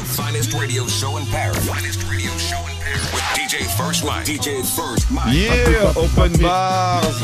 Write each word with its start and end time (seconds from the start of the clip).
the 0.00 0.06
finest 0.06 0.52
radio 0.54 0.86
show 0.86 1.16
in 1.18 1.26
Paris. 1.26 1.66
Finest 1.68 2.02
radio 2.08 2.30
show 2.38 2.58
in 2.70 2.76
Paris. 2.80 3.12
With 3.12 3.22
DJ 3.36 3.66
First 3.76 4.04
Mike. 4.04 4.24
DJ 4.24 4.64
First 4.64 5.10
Mike. 5.10 5.34
Yeah, 5.34 5.92
open 5.96 6.32
bars. 6.40 7.16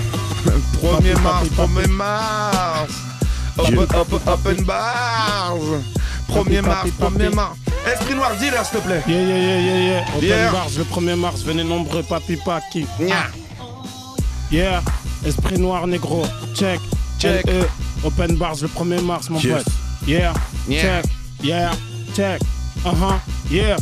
1er 0.81 1.23
mars, 1.23 1.49
1er 1.49 1.89
mars. 1.89 2.93
Open, 3.59 3.89
open, 3.97 4.21
open 4.29 4.65
bars. 4.65 5.85
1er 6.29 6.63
mars, 6.63 6.91
1er 7.01 7.35
mars. 7.35 7.57
Esprit 7.87 8.15
noir, 8.15 8.37
dealer, 8.39 8.65
s'il 8.65 8.81
te 8.81 8.85
plaît. 8.87 9.03
Yeah, 9.07 9.23
yeah, 9.23 9.39
yeah, 9.39 9.61
yeah, 9.61 9.79
yeah. 9.89 10.15
Open 10.17 10.29
Yeah. 10.29 10.53
bars, 10.53 10.77
le 10.77 10.85
1er 10.85 11.17
mars, 11.17 11.43
venez 11.45 11.65
nombreux, 11.65 12.03
papi 12.03 12.37
paki. 12.37 12.87
Nya. 12.99 13.31
Yeah, 14.51 14.83
esprit 15.25 15.59
noir, 15.59 15.87
négro, 15.87 16.27
check. 16.55 16.81
Check. 17.19 17.47
LE, 17.47 17.67
open 18.05 18.37
bars, 18.37 18.61
le 18.63 18.69
1er 18.69 19.01
mars, 19.03 19.31
mon 19.31 19.41
Yes. 19.41 19.63
pote. 19.65 19.73
Yeah, 20.07 20.35
Yeah. 20.69 20.83
check. 20.83 21.05
Yeah, 21.43 21.73
check. 22.15 22.41
Uh-huh, 22.87 23.19
yeah. 23.51 23.77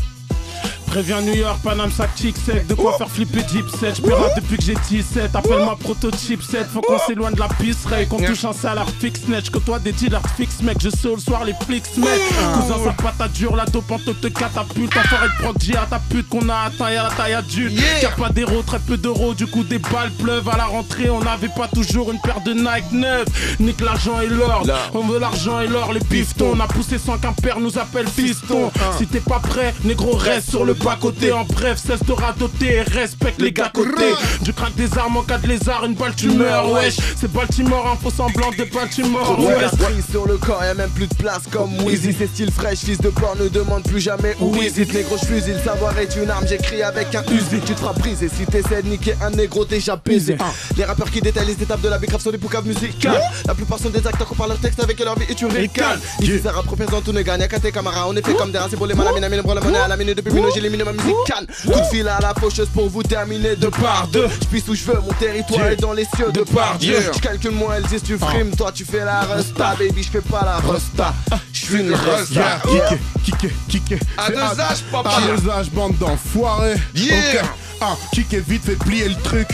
Préviens 0.95 1.23
New 1.23 1.35
York, 1.35 1.59
Paname, 1.65 1.91
sac 1.91 2.11
chic 2.15 2.37
sec, 2.37 2.69
de 2.69 2.75
quoi 2.75 2.97
faire 2.97 3.11
flipper 3.11 3.41
Jeep 3.53 3.69
7. 3.69 3.97
J'pirate 3.97 4.37
depuis 4.37 4.57
que 4.59 4.63
j'ai 4.63 4.77
17, 4.91 5.35
appelle-moi 5.35 5.77
prototype 5.81 6.41
7. 6.41 6.69
Faut 6.73 6.83
qu'on 6.83 7.01
s'éloigne 7.01 7.35
de 7.35 7.41
la 7.41 7.49
piste, 7.49 7.87
Ray, 7.87 8.07
qu'on 8.07 8.19
touche 8.23 8.45
un 8.45 8.53
salaire 8.53 8.87
fixe 9.01 9.27
net. 9.27 9.51
Que 9.51 9.59
toi 9.59 9.81
des 9.81 9.91
dealers 9.91 10.23
fixes, 10.37 10.63
mec, 10.63 10.77
je 10.81 10.91
sais 10.91 11.09
le 11.09 11.19
soir 11.19 11.45
les 11.45 11.55
flics, 11.67 11.83
mec. 11.97 12.21
Cousin, 12.55 12.77
sa 12.85 12.93
patate 12.93 13.33
dure, 13.33 13.57
la 13.57 13.65
dope 13.65 13.91
en 13.91 13.99
te 13.99 14.11
te 14.13 14.29
catapulte. 14.29 14.97
Enfoiré 14.97 15.27
de 15.27 15.43
proc, 15.43 15.57
à 15.83 15.87
ta 15.87 15.99
pute 15.99 16.29
qu'on 16.29 16.49
a 16.49 16.67
atteint, 16.67 16.93
y'a 16.93 17.03
la 17.03 17.11
taille 17.11 17.35
adulte. 17.35 17.73
Yeah. 17.73 18.03
Y'a 18.03 18.11
pas 18.11 18.29
d'héros, 18.29 18.63
très 18.65 18.79
peu 18.79 18.97
d'euros, 18.97 19.35
du 19.35 19.49
coup 19.49 19.65
des 19.65 19.81
balles 19.81 20.13
pleuvent. 20.13 20.49
À 20.49 20.57
la 20.57 20.67
rentrée, 20.67 21.11
on 21.11 21.19
n'avait 21.19 21.49
pas 21.49 21.67
toujours 21.67 22.13
une 22.13 22.21
paire 22.21 22.41
de 22.43 22.53
Nike 22.53 22.93
neuve. 22.93 23.27
Nique 23.59 23.81
l'argent 23.81 24.21
et 24.21 24.29
l'or, 24.29 24.63
L'or. 24.65 24.91
on 24.95 25.01
veut 25.09 25.19
l'argent 25.19 25.59
et 25.59 25.67
l'or, 25.67 25.93
les 25.93 25.99
piftons. 25.99 26.53
On 26.55 26.61
a 26.61 26.69
poussé 26.69 26.99
sans 26.99 27.19
qu'un 27.19 27.33
père 27.33 27.59
nous 27.59 27.81
appelle 27.81 28.07
fiston. 28.07 28.71
Si 28.97 29.09
t'es 29.09 29.19
pas 29.19 29.41
prêt, 29.41 29.75
négro, 29.83 30.15
reste 30.15 30.51
sur 30.51 30.65
le 30.65 30.75
bas-côté. 30.85 31.33
En 31.33 31.45
bref, 31.45 31.79
cesse 31.85 32.05
de 32.05 32.13
radoter 32.13 32.75
et 32.75 32.83
respecte 32.83 33.41
les 33.41 33.53
gars 33.53 33.71
côté. 33.73 34.05
Du 34.43 34.53
crack 34.53 34.75
des 34.75 34.97
armes 34.99 35.17
en 35.17 35.23
cas 35.23 35.39
de 35.39 35.49
lézard, 35.49 35.85
une 35.85 35.95
balle 35.95 36.15
tu 36.15 36.29
meurs, 36.29 36.71
wesh. 36.71 36.97
C'est 37.17 37.33
Baltimore, 37.33 37.91
un 37.93 37.97
faux 37.97 38.15
semblant 38.15 38.51
de 38.51 38.65
Baltimore, 38.65 39.39
Ouais, 39.41 39.61
la 39.61 39.71
sur 40.11 40.27
le 40.27 40.37
corps, 40.37 40.63
y'a 40.63 40.75
même 40.75 40.91
plus 40.91 41.07
de 41.07 41.15
place 41.15 41.43
comme 41.51 41.81
Wheezy. 41.83 42.15
C'est 42.17 42.27
style 42.27 42.51
fraîche, 42.53 42.81
fils 42.81 42.99
de 42.99 43.09
porc, 43.09 43.37
ne 43.41 43.49
demande 43.49 43.83
plus 43.85 44.01
jamais 44.01 44.37
où 44.41 44.55
Wheezy. 44.55 44.87
Négro, 44.93 45.17
je 45.21 45.27
fusille, 45.27 45.55
le 45.55 45.61
savoir 45.61 45.99
est 45.99 46.15
une 46.17 46.31
arme, 46.31 46.47
j'écris 46.47 46.83
avec 46.83 47.15
un 47.15 47.23
Uzi. 47.33 47.61
Tu 47.65 47.75
te 47.75 47.81
feras 47.81 47.95
briser 47.95 48.29
si 48.29 48.45
t'essaies 48.45 48.83
de 48.83 48.89
niquer 48.89 49.15
un 49.23 49.31
négro 49.31 49.65
déjà 49.65 49.97
baisé. 49.97 50.37
Ah. 50.39 50.53
Les 50.77 50.85
rappeurs 50.85 51.11
qui 51.11 51.21
détaillent 51.21 51.47
les 51.47 51.63
étapes 51.63 51.81
de 51.81 51.89
la 51.89 51.99
bécrave 51.99 52.21
sont 52.21 52.31
des 52.31 52.39
poucaves 52.39 52.67
musicales. 52.67 53.23
La 53.47 53.55
plupart 53.55 53.79
sont 53.79 53.91
des 53.91 54.07
acteurs 54.07 54.29
qui 54.29 54.35
parlent 54.35 54.51
leur 54.51 54.59
texte 54.59 54.81
avec 54.83 54.99
leur 55.01 55.19
vie 55.19 55.27
et 55.29 55.35
tu 55.35 55.47
ricanes. 55.47 56.01
Ici, 56.21 56.41
ça 56.43 56.53
représente 56.53 57.05
tout 57.05 57.13
ne 57.13 57.23
gagne 57.23 57.47
qu'à 57.49 57.59
tes 57.59 57.73
camarades. 57.73 58.05
On 58.09 58.17
est 58.17 58.25
fait 58.25 58.35
comme 58.35 58.53
des 58.53 58.59
rats, 58.59 58.67
c'est 58.69 58.77
pour 58.77 58.87
les 58.87 58.95
malamines, 58.95 59.25
amine, 59.25 59.43
pour 59.43 59.55
la 59.55 59.61
monnaie 59.61 59.79
à 59.79 59.89
la 59.89 59.97
minute 59.97 60.17
depuis 60.17 60.33
minute, 60.33 60.51
j'ai 60.55 60.74
éliminé 60.75 60.85
ma 60.85 61.03
musique 61.03 61.17
canne. 61.27 61.47
Coup 61.47 61.81
de 61.81 61.87
fil 61.87 62.09
à 62.09 62.19
la 62.21 62.35
faucheuse 62.35 62.69
pour 62.69 62.89
vous 62.89 63.03
terminer 63.03 63.57
de 63.57 63.69
par 63.69 64.09
deux. 64.09 64.29
Je 64.29 64.47
pisse 64.47 64.69
où 64.69 64.75
je 64.75 64.85
veux, 64.85 65.01
mon 65.01 65.13
territoire 65.15 65.67
est 65.67 65.77
dans 65.77 65.93
les 65.93 66.07
cieux 66.17 66.33
de 66.33 66.43
par 66.43 66.77
Dieu. 66.79 66.97
Je 67.15 67.21
calcule 67.21 67.53
moi, 67.53 67.75
elle 67.77 67.85
dit 67.85 68.01
tu 68.01 68.19
frimes, 68.19 68.55
toi 68.57 68.73
tu 68.73 68.85
fais 68.85 69.05
la 69.05 69.21
resta, 69.23 69.75
baby, 69.79 70.03
je 70.03 70.11
fais 70.11 70.21
pas 70.21 70.45
la 70.45 70.73
resta. 70.73 71.15
Je 71.53 71.59
suis 71.59 71.81
une 71.81 71.95
resta. 71.95 72.61
Kické, 72.65 73.01
kické, 73.25 73.55
kické. 73.69 73.99
À 74.17 74.31
deux 74.31 74.61
âges, 74.61 74.83
papa. 74.91 75.11
À 75.11 75.21
deux 75.21 75.51
âges, 75.51 75.71
bande 75.71 75.97
d'enfoirés. 75.99 76.77
Yeah. 76.95 77.43
Ah, 77.81 77.97
kické 78.13 78.41
vite, 78.41 78.65
fait 78.65 78.77
plier 78.77 79.09
le 79.09 79.17
truc. 79.23 79.49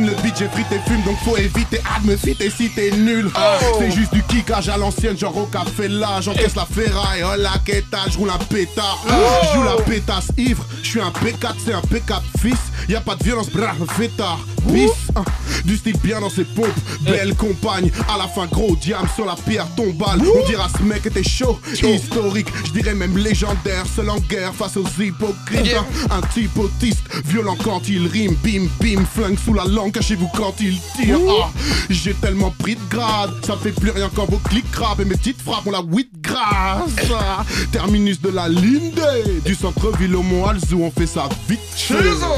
Le 0.00 0.10
beat, 0.22 0.34
j'ai 0.36 0.48
frité 0.48 0.80
fume, 0.86 1.02
donc 1.02 1.16
faut 1.24 1.36
éviter. 1.36 1.80
Ah, 1.84 2.00
de 2.00 2.10
me 2.10 2.16
citer 2.16 2.50
si 2.50 2.68
t'es 2.70 2.90
nul. 2.90 3.30
Oh. 3.36 3.76
C'est 3.78 3.92
juste 3.92 4.12
du 4.12 4.22
kickage 4.24 4.68
à 4.68 4.76
l'ancienne, 4.76 5.16
genre 5.16 5.36
au 5.36 5.46
café 5.46 5.86
là. 5.88 6.20
J'encaisse 6.20 6.56
la 6.56 6.66
ferraille, 6.66 7.22
oh 7.24 7.36
la 7.38 7.58
quêta, 7.64 7.98
j'roule 8.10 8.30
un 8.30 8.38
pétard. 8.38 9.04
Oh. 9.08 9.12
J'joue 9.52 9.62
la 9.62 9.76
pétasse 9.84 10.28
ivre. 10.36 10.64
J'suis 10.82 11.00
un 11.00 11.10
P4, 11.10 11.54
c'est 11.64 11.74
un 11.74 11.80
P4 11.80 12.22
fils. 12.40 12.58
Y 12.88 12.96
a 12.96 13.00
pas 13.00 13.14
de 13.14 13.24
violence, 13.24 13.50
brave, 13.50 13.86
fêtard. 13.96 14.40
Bis, 14.64 14.90
ah, 15.14 15.22
du 15.64 15.76
style 15.76 15.96
bien 16.02 16.20
dans 16.20 16.30
ses 16.30 16.44
pompes. 16.44 16.66
Belle 17.02 17.34
compagne, 17.34 17.90
à 18.12 18.18
la 18.18 18.26
fin 18.26 18.46
gros 18.46 18.76
diam 18.76 19.06
sur 19.14 19.24
la 19.24 19.36
pierre 19.36 19.68
tombale. 19.76 20.20
On 20.20 20.46
dira 20.46 20.68
ce 20.76 20.82
mec 20.82 21.06
était 21.06 21.22
chaud, 21.22 21.58
historique, 21.82 22.48
je 22.66 22.72
dirais 22.72 22.94
même 22.94 23.16
légendaire, 23.16 23.84
seul 23.94 24.10
en 24.10 24.18
guerre 24.20 24.54
face 24.54 24.76
aux 24.76 24.86
hypocrites. 24.98 25.66
Yeah. 25.66 25.84
Un 26.10 26.20
type 26.34 26.58
autiste, 26.58 27.02
violent 27.26 27.56
quand 27.62 27.88
il 27.88 28.06
rime, 28.06 28.36
bim 28.42 28.66
bim, 28.80 29.04
flingue 29.04 29.38
sous 29.38 29.54
la 29.54 29.64
cachez-vous 29.90 30.28
quand 30.36 30.54
il 30.60 30.78
tire. 30.96 31.18
Ah, 31.42 31.50
j'ai 31.90 32.14
tellement 32.14 32.50
pris 32.50 32.76
de 32.76 32.80
grade, 32.88 33.32
ça 33.44 33.56
fait 33.56 33.72
plus 33.72 33.90
rien 33.90 34.10
quand 34.14 34.28
vos 34.30 34.38
clics 34.38 34.70
crapent 34.70 35.00
et 35.00 35.04
mes 35.04 35.16
petites 35.16 35.40
frappes 35.40 35.66
ont 35.66 35.70
la 35.70 35.82
8 35.82 36.10
grâce. 36.20 37.10
Ah, 37.12 37.44
terminus 37.72 38.20
de 38.20 38.30
la 38.30 38.48
ligne 38.48 38.90
D, 38.92 39.02
du 39.44 39.54
centre-ville 39.54 40.14
au 40.16 40.22
Mont 40.22 40.46
Alzou, 40.46 40.82
on 40.82 40.90
fait 40.90 41.06
ça 41.06 41.28
vite. 41.48 41.60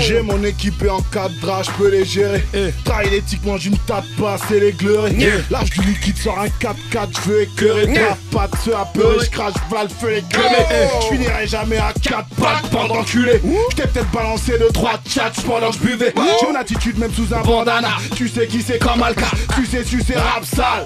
J'ai 0.01 0.23
mon 0.23 0.43
équipé 0.45 0.89
en 0.89 1.01
cadrage, 1.01 1.67
je 1.67 1.71
peux 1.73 1.91
les 1.91 2.05
gérer. 2.05 2.45
Trail 2.84 3.15
éthiquement, 3.15 3.57
je 3.57 3.71
ne 3.71 3.77
tape 3.87 4.05
pas, 4.19 4.37
c'est 4.49 4.61
les 4.61 4.73
gleurer. 4.73 5.17
L'âge 5.51 5.71
du 5.71 5.81
liquide 5.83 6.17
sort 6.19 6.39
un 6.39 6.47
4-4, 6.47 7.09
je 7.25 7.31
veux 7.31 7.43
écœurer. 7.43 7.87
Yeah. 7.87 8.17
Patte 8.31 8.57
se 8.65 8.71
apeurer, 8.71 9.25
je 9.25 9.31
crache, 9.31 9.55
va 9.71 9.84
le 9.84 9.89
feu 9.89 10.11
les 10.11 10.23
gueuler. 10.23 10.89
Je 11.03 11.15
finirai 11.15 11.47
jamais 11.47 11.78
à 11.78 11.93
4 11.93 12.28
pattes 12.41 12.71
pendant 12.71 13.03
culé. 13.05 13.41
Je 13.71 13.77
t'ai 13.77 13.87
peut-être 13.89 14.11
balancé 14.11 14.59
de 14.59 14.69
3 14.73 15.01
chats 15.09 15.33
pendant 15.47 15.71
que 15.71 15.77
je 15.77 15.81
buvais. 15.81 16.15
J'ai 16.41 16.47
mon 16.47 16.55
attitude 16.55 16.99
même 16.99 17.13
sous 17.13 17.25
un 17.32 17.41
bandana. 17.42 17.88
Tu 18.14 18.28
sais 18.28 18.47
qui 18.47 18.62
c'est 18.62 18.78
comme 18.78 19.03
Alka, 19.03 19.26
tu 19.54 19.66
sais, 19.66 19.82
tu 19.82 20.00
sais, 20.03 20.14
rap 20.19 20.44
sale. 20.44 20.84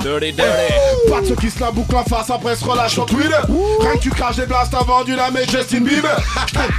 Pas 1.10 1.20
de 1.20 1.26
ceux 1.26 1.34
qui 1.36 1.50
se 1.50 1.60
la 1.60 1.70
bouclent 1.70 1.96
en 1.96 2.04
face 2.04 2.30
après 2.30 2.56
se 2.56 2.64
relâchent 2.64 2.92
sur 2.94 3.06
Twitter. 3.06 3.34
Rien 3.80 3.92
que 3.94 3.98
tu 4.00 4.10
craches 4.10 4.36
des 4.36 4.46
blasts 4.46 4.74
avant 4.74 5.04
du 5.04 5.14
la 5.16 5.30
mais 5.30 5.44
Justin 5.46 5.80
Bieber. 5.80 6.16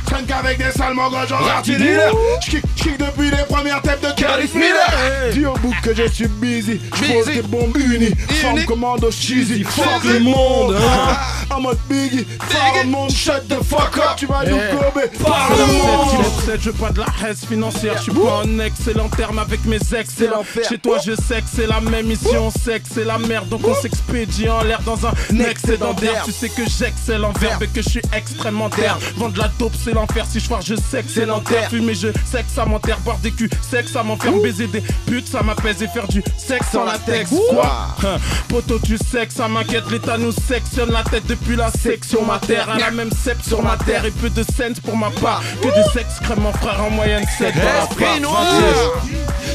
Traîne 0.05 0.25
qu'avec 0.27 0.57
des 0.57 0.71
sales 0.71 0.93
mangos 0.93 1.27
genre 1.27 1.47
Artie 1.47 1.75
Dealer. 1.77 2.11
Je 2.45 2.51
kick, 2.51 2.63
je 2.75 2.83
kick 2.83 2.97
depuis 2.97 3.29
les 3.31 3.43
premières 3.49 3.81
têtes 3.81 4.01
de 4.01 4.07
Curtis 4.21 4.49
Miller. 4.55 5.31
Dis 5.33 5.45
au 5.45 5.53
bout 5.53 5.73
que 5.83 5.93
je 5.95 6.07
suis 6.07 6.27
busy. 6.27 6.79
Je 6.95 7.13
pose 7.13 7.25
des 7.25 7.41
bombes 7.41 7.77
unies. 7.77 8.13
Forme 8.41 8.63
commando 8.65 9.11
cheesy. 9.11 9.63
Fuck 9.63 10.03
le 10.05 10.19
monde. 10.19 10.75
hein. 10.77 11.17
En 11.55 11.59
mode 11.61 11.77
Biggie. 11.89 12.25
Fuck 12.49 12.83
le 12.83 12.89
monde. 12.89 13.11
Shut 13.11 13.47
the 13.47 13.63
fuck 13.63 13.97
up. 13.97 14.15
Tu 14.17 14.25
vas 14.25 14.43
nous 14.45 14.57
courber. 14.77 15.07
Par 15.23 15.49
le 15.57 15.65
monde. 15.73 16.25
7, 16.45 16.61
je 16.61 16.69
veux 16.69 16.75
pas 16.77 16.89
de 16.91 16.99
la 16.99 17.29
haisse 17.29 17.45
financière, 17.45 17.93
je 17.97 18.03
suis 18.03 18.11
pas 18.11 18.41
en 18.43 18.59
excellent 18.59 19.09
terme 19.09 19.39
avec 19.51 19.65
mes 19.65 19.99
ex, 19.99 20.13
c'est 20.17 20.27
l'enfer. 20.27 20.63
Chez 20.67 20.77
toi, 20.77 20.97
je 21.05 21.13
sais 21.13 21.41
que 21.41 21.47
c'est 21.53 21.67
la 21.67 21.81
même 21.81 22.05
mission, 22.05 22.49
que 22.49 22.79
c'est 22.89 23.03
la 23.03 23.17
merde, 23.17 23.49
donc 23.49 23.67
on 23.67 23.73
s'expédie 23.75 24.47
en 24.47 24.63
l'air 24.63 24.81
dans 24.83 25.05
un 25.05 25.11
excédentaire. 25.39 26.23
Tu 26.23 26.31
sais 26.31 26.47
que 26.47 26.61
j'excelle 26.65 27.25
en 27.25 27.33
verbe 27.33 27.63
et 27.63 27.67
que 27.67 27.81
je 27.81 27.89
suis 27.89 28.01
extrêmement 28.15 28.69
terre. 28.69 28.97
Vendre 29.17 29.33
de 29.33 29.39
la 29.39 29.51
dope, 29.59 29.73
c'est 29.83 29.91
l'enfer. 29.91 30.25
Si 30.29 30.39
je 30.39 30.45
foire, 30.45 30.61
je 30.61 30.75
sais 30.75 31.03
que 31.03 31.09
c'est 31.09 31.25
l'enfer. 31.25 31.69
Fumer, 31.69 31.95
je 31.95 32.07
sais 32.31 32.43
que 32.43 32.49
ça 32.53 32.65
m'enterre. 32.65 32.99
Boire 32.99 33.17
des 33.17 33.31
culs, 33.31 33.49
que 33.49 33.89
ça 33.89 34.03
m'enferme. 34.03 34.41
Baiser 34.41 34.67
des 34.67 34.83
putes, 35.05 35.27
ça 35.27 35.43
m'apaise 35.43 35.83
et 35.83 35.87
faire 35.87 36.07
du 36.07 36.23
sexe 36.37 36.67
sans 36.71 36.85
latex. 36.85 37.29
Quoi 37.49 37.87
Hein, 38.03 38.17
Poto, 38.47 38.79
tu 38.79 38.97
sais 38.97 39.27
que 39.27 39.33
ça 39.33 39.49
m'inquiète. 39.49 39.91
L'État 39.91 40.17
nous 40.17 40.31
sectionne 40.31 40.91
la 40.91 41.03
tête 41.03 41.27
depuis 41.27 41.57
la 41.57 41.69
section 41.71 42.23
mater. 42.23 42.59
Elle 42.77 42.83
a 42.83 42.91
même 42.91 43.11
sept 43.11 43.43
sur 43.45 43.61
ma 43.61 43.75
terre 43.75 44.05
et 44.05 44.11
peu 44.11 44.29
de 44.29 44.43
scènes 44.55 44.75
pour 44.85 44.95
ma 44.95 45.09
part. 45.09 45.43
Que 45.61 45.67
des 45.67 45.99
excréments, 45.99 46.53
frère, 46.53 46.81
en 46.85 46.89
moyenne 46.89 47.25
7 47.37 47.53
Esprit 47.57 48.05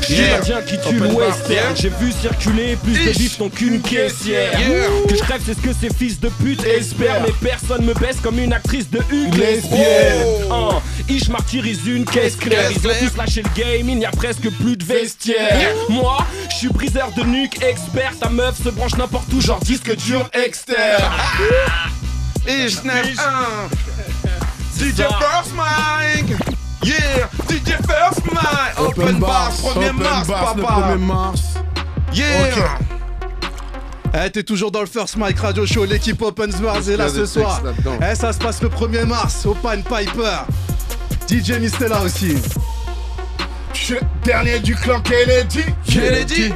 J'ai 0.08 0.36
qui 0.66 0.78
tue 0.88 0.98
l'Ouest. 0.98 1.52
J'ai 1.74 1.88
vu 1.88 2.12
circuler 2.12 2.76
plus 2.76 2.92
de 2.92 3.10
Ish. 3.10 3.18
bifton 3.18 3.48
qu'une 3.48 3.80
caissière. 3.80 4.52
Que 5.08 5.16
je 5.16 5.22
rêve 5.24 5.42
c'est 5.44 5.54
ce 5.54 5.60
que 5.60 5.72
ces 5.72 5.92
fils 5.92 6.20
de 6.20 6.28
pute 6.28 6.64
espèrent. 6.64 7.22
Mais 7.22 7.48
personne 7.48 7.84
me 7.84 7.94
baisse 7.94 8.16
comme 8.22 8.38
une 8.38 8.52
actrice 8.52 8.90
de 8.90 9.00
Hugues 9.10 9.34
Lesbienne. 9.34 10.26
Ich 11.08 11.28
martyrise 11.28 11.86
une 11.86 12.04
caisse 12.04 12.36
claire. 12.36 12.70
Ils 12.70 12.86
ont 12.86 12.92
tous 13.00 13.16
lâché 13.16 13.42
le 13.42 13.60
game, 13.60 13.88
il 13.88 13.98
n'y 13.98 14.06
a 14.06 14.10
presque 14.10 14.48
plus 14.50 14.76
de 14.76 14.84
vestiaire. 14.84 15.74
Moi, 15.88 16.18
je 16.50 16.56
suis 16.56 16.68
briseur 16.68 17.10
de 17.16 17.22
nuque 17.22 17.62
expert. 17.62 18.12
Ta 18.20 18.28
meuf 18.28 18.62
se 18.62 18.70
branche 18.70 18.96
n'importe 18.96 19.32
où 19.32 19.40
genre 19.40 19.60
disque 19.60 19.94
dur 19.96 20.28
externe. 20.32 21.02
Et 22.46 22.68
je 22.68 22.80
n'aime 22.82 23.14
un. 23.18 23.68
DJ 24.78 24.96
First 24.98 25.52
Mike. 25.54 26.55
Yeah, 26.86 27.26
DJ 27.48 27.72
First 27.84 28.32
Mike. 28.32 28.78
Open 28.78 29.18
Bars, 29.18 29.60
1er 29.60 29.88
Open 29.88 29.96
mars, 29.96 30.28
bars, 30.28 30.54
le 30.54 30.62
papa. 30.62 30.94
1er 30.94 30.98
mars. 30.98 31.42
Yeah. 32.12 32.78
Eh, 34.14 34.30
t'es 34.30 34.44
toujours 34.44 34.70
dans 34.70 34.82
le 34.82 34.86
First 34.86 35.16
Mike 35.16 35.40
Radio 35.40 35.66
Show, 35.66 35.84
l'équipe 35.84 36.22
Open 36.22 36.52
Bars 36.62 36.88
est 36.88 36.96
là 36.96 37.08
ce 37.08 37.26
soir. 37.26 37.60
Eh, 38.08 38.14
ça 38.14 38.32
se 38.32 38.38
passe 38.38 38.62
le 38.62 38.68
1er 38.68 39.04
mars 39.04 39.46
au 39.46 39.54
Pan 39.54 39.82
Piper. 39.82 40.44
DJ 41.28 41.58
Mistella 41.58 42.02
aussi. 42.02 42.36
Je 43.74 43.96
dernier 44.22 44.60
du 44.60 44.76
clan 44.76 45.00
Kennedy. 45.00 45.64
Kennedy. 45.84 46.52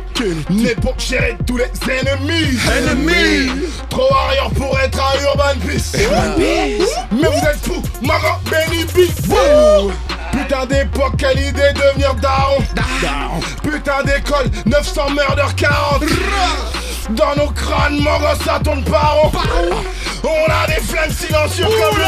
Né 0.49 0.77
pour 0.77 0.97
gérer 1.01 1.37
tous 1.45 1.57
les 1.57 1.65
ennemis. 1.91 2.57
Ennemis. 2.79 3.67
Trop 3.89 4.15
arrière 4.15 4.51
pour 4.51 4.79
être 4.79 4.97
un 4.97 5.25
Urban 5.25 5.61
Peace. 5.67 5.97
Mais 5.99 6.79
vous 7.11 7.49
êtes 7.49 7.59
fous, 7.65 7.83
Maman 8.01 8.39
Benny 8.49 8.85
B. 8.85 9.11
Putain 10.33 10.67
d'époque, 10.67 11.15
quelle 11.19 11.39
idée 11.39 11.73
de 11.75 11.81
devenir 11.81 12.15
daron. 12.15 12.59
Putain 13.63 14.03
d'école, 14.05 14.51
900 14.67 15.11
murder 15.11 15.43
40. 15.57 16.03
Dans 17.11 17.35
nos 17.37 17.51
crânes, 17.51 17.99
mon 17.99 18.19
gosse, 18.19 18.39
ça 18.45 18.61
tourne 18.63 18.85
par 18.85 19.17
rond. 19.17 19.33
On 20.23 20.53
a 20.53 20.67
des 20.67 20.81
flammes 20.83 21.11
silencieux 21.11 21.65
comme 21.65 21.99
le. 21.99 22.05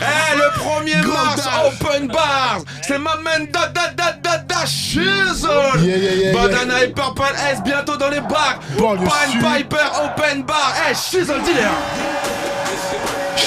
Eh, 0.00 0.36
le 0.36 0.58
premier 0.58 0.96
mars, 1.02 1.48
open 1.66 2.08
bars. 2.08 2.60
C'est 2.82 2.98
ma 2.98 3.16
man 3.16 3.46
da 3.52 3.66
da 3.68 3.88
da 3.96 4.12
da 4.22 4.43
Yeah, 4.66 5.96
yeah, 5.96 6.14
yeah, 6.14 6.32
Bandana 6.32 6.84
et 6.84 6.88
Purple 6.88 7.34
S 7.50 7.62
bientôt 7.62 7.96
dans 7.96 8.08
les 8.08 8.20
bars. 8.20 8.60
Bon, 8.78 8.96
sud. 8.98 9.40
Piper, 9.40 9.86
open 10.04 10.42
bar. 10.44 10.74
Eh, 10.90 10.94
shizzle 10.94 11.42
dealer. 11.44 11.70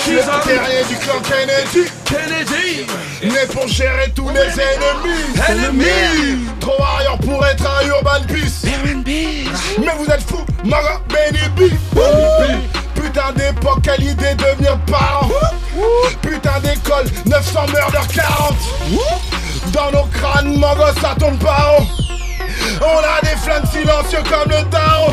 Le 0.07 0.13
Shizzle 0.13 0.39
terrier 0.43 0.83
du 0.87 0.95
clan 0.95 1.19
Kennedy 1.21 1.89
Kennedy. 2.05 2.85
Né 3.23 3.45
pour 3.51 3.67
gérer 3.67 4.11
tous 4.15 4.29
les 4.29 4.39
ennemis 4.39 5.25
Ennemis. 5.49 6.45
Trop 6.59 6.81
arrière 6.81 7.17
pour 7.17 7.45
être 7.45 7.65
un 7.65 7.87
urban 7.87 8.25
peace 8.27 8.65
Mais 9.79 9.91
vous 9.97 10.05
êtes 10.05 10.23
fous, 10.23 10.45
Maga 10.63 11.01
Benny 11.09 11.39
B 11.55 11.73
Putain 12.95 13.31
d'époque, 13.35 13.79
quelle 13.83 14.03
idée 14.03 14.35
de 14.35 14.43
devenir 14.43 14.77
parent 14.85 15.29
Putain 16.21 16.59
d'école, 16.61 17.05
900 17.25 17.65
murder 17.73 18.07
40 18.13 19.46
Dans 19.71 19.91
nos 19.91 20.05
crânes, 20.07 20.57
Maga 20.57 20.93
ça 21.01 21.15
tombe 21.19 21.37
pas 21.39 21.75
haut. 21.79 21.83
On 22.81 22.99
a 22.99 23.21
des 23.21 23.37
flingues 23.37 23.65
silencieux 23.71 24.23
comme 24.29 24.49
le 24.49 24.63
Tao. 24.69 25.11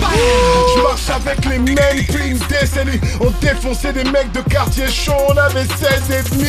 Je 0.76 0.82
marche 0.82 1.10
avec 1.10 1.44
les 1.44 1.58
mêmes 1.58 1.76
depuis 2.06 2.28
une 2.30 2.38
décennie 2.48 3.00
On 3.20 3.30
défonçait 3.40 3.92
des 3.92 4.04
mecs 4.04 4.32
de 4.32 4.40
quartier 4.40 4.88
chaud 4.88 5.12
On 5.28 5.36
avait 5.36 5.64
16 5.64 6.10
et 6.10 6.30
demi. 6.30 6.48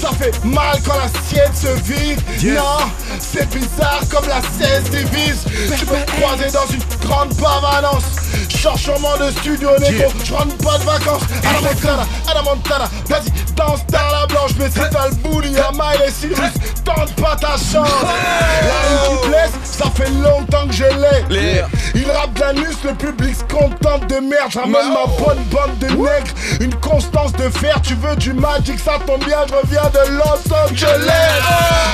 Ça 0.00 0.10
fait 0.18 0.44
mal 0.44 0.78
quand 0.84 0.94
l'assiette 0.96 1.56
se 1.56 1.68
vide. 1.82 2.20
Non, 2.54 2.90
c'est 3.20 3.48
bizarre 3.48 4.02
comme 4.10 4.26
la 4.28 4.40
16 4.58 4.84
divise. 4.90 5.44
Tu 5.78 5.86
peux 5.86 5.96
te 5.96 6.10
croiser 6.20 6.50
dans 6.50 6.66
une 6.72 6.82
grande 7.08 7.34
permanence. 7.36 8.04
Change 8.48 8.82
sûrement 8.82 9.16
de 9.16 9.30
studio 9.30 9.70
négo 9.78 10.04
Je 10.22 10.34
rentre 10.34 10.56
pas 10.58 10.78
de 10.78 10.84
vacances. 10.84 11.22
À 11.48 11.52
la 11.52 11.60
Montana, 11.60 12.06
à 12.28 12.34
la 12.34 12.42
Montana. 12.42 12.84
Vas-y, 13.08 13.54
danse 13.54 13.86
dans 13.86 13.98
la 13.98 14.26
blanche 14.26 14.50
Mais 14.58 14.68
c'est 14.70 14.90
pas 14.90 15.08
le 15.08 15.14
bowling 15.16 15.56
à 15.56 15.70
Miley 15.72 16.10
Cyrus 16.10 16.52
Tente 16.84 17.14
pas 17.16 17.36
ta 17.36 17.52
chance. 17.52 17.88
La 18.02 18.88
ligne 18.88 19.20
qui 19.22 19.28
blesse, 19.28 19.52
ça 19.62 19.86
fait 19.94 20.10
longtemps 20.10 20.66
que 20.66 20.74
je 20.74 20.84
l'ai. 20.84 21.62
Il 21.94 22.10
rappe 22.10 22.34
de 22.34 22.40
l'anus, 22.40 22.76
le 22.84 22.94
public 22.94 23.34
se 23.34 23.44
contente 23.44 24.06
de 24.08 24.16
merde. 24.16 24.50
J'ramène 24.50 24.88
ma 24.88 25.06
bonne 25.18 25.42
bande 25.50 25.78
de 25.78 25.86
nègres. 25.88 26.34
Une 26.60 26.74
constance 26.76 27.32
de 27.32 27.48
fer, 27.50 27.80
tu 27.82 27.94
veux 27.94 28.16
du 28.16 28.32
magic 28.32 28.78
Ça 28.78 28.98
tombe 29.06 29.24
bien, 29.24 29.38
je 29.48 29.54
reviens 29.54 29.90
de 29.92 30.10
Los 30.16 30.54
Angeles. 30.54 31.40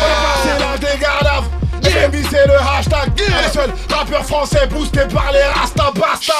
On 0.02 0.12
a 0.12 0.26
passé 0.26 0.60
l'âge 0.60 0.80
FMI 1.82 2.22
c'est 2.30 2.46
le 2.46 2.54
hashtag 2.54 3.10
Le 3.18 3.52
seul. 3.52 3.70
Rappeur 3.90 4.24
français 4.24 4.66
boosté 4.70 5.00
par 5.12 5.30
les 5.32 5.42
Rasta 5.42 5.92
Basta. 5.94 6.34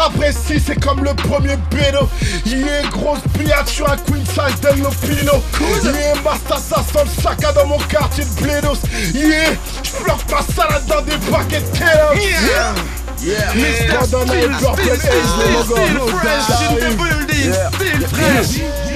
Après 0.00 0.32
si 0.32 0.60
c'est 0.60 0.78
comme 0.80 1.02
le 1.04 1.14
premier 1.14 1.56
bédo. 1.70 2.08
Yeah 2.46 2.82
grosse 2.92 3.20
pliade 3.34 3.66
sur 3.68 3.90
un 3.90 3.96
queen 3.96 4.24
size 4.26 4.60
del 4.60 4.80
Nopino 4.82 5.42
Yeah 5.82 6.14
basta 6.24 6.56
ça 6.56 6.82
sent 6.92 7.04
le 7.04 7.22
sac 7.22 7.44
à 7.44 7.52
dans 7.52 7.66
mon 7.66 7.78
quartier 7.78 8.24
de 8.24 8.42
Bledos. 8.42 8.78
Yeah 9.14 9.54
J'flirte 9.82 10.30
ma 10.30 10.42
salade 10.42 10.86
dans 10.86 11.02
des 11.02 11.16
paquets 11.30 11.60
de 11.60 11.78
Kellogg's. 11.78 12.22
Yeah. 12.22 12.74
Yeah. 13.20 13.52
Mr. 13.54 14.06
Donald 14.10 14.52
Purple 14.60 14.90
Haze 14.90 15.34
les 15.38 15.52
logos 15.52 15.74
Still 15.74 16.06
fresh 16.18 16.50
in 16.62 16.74
the 16.76 16.96
building. 16.96 17.52
Still 17.72 18.06
fresh. 18.08 18.87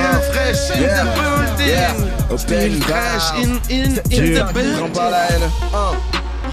Still 0.00 0.20
fresh 0.32 0.70
in 0.70 0.82
the 0.82 1.04
building. 1.16 2.38
Still 2.38 2.80
fresh 2.82 3.26
in 3.42 3.50
in 3.68 3.90
in 4.10 4.34
the 4.34 4.50
building. 4.54 4.92
par 4.94 5.10
la 5.10 5.26
haine. 5.26 5.50
Hein. 5.72 5.96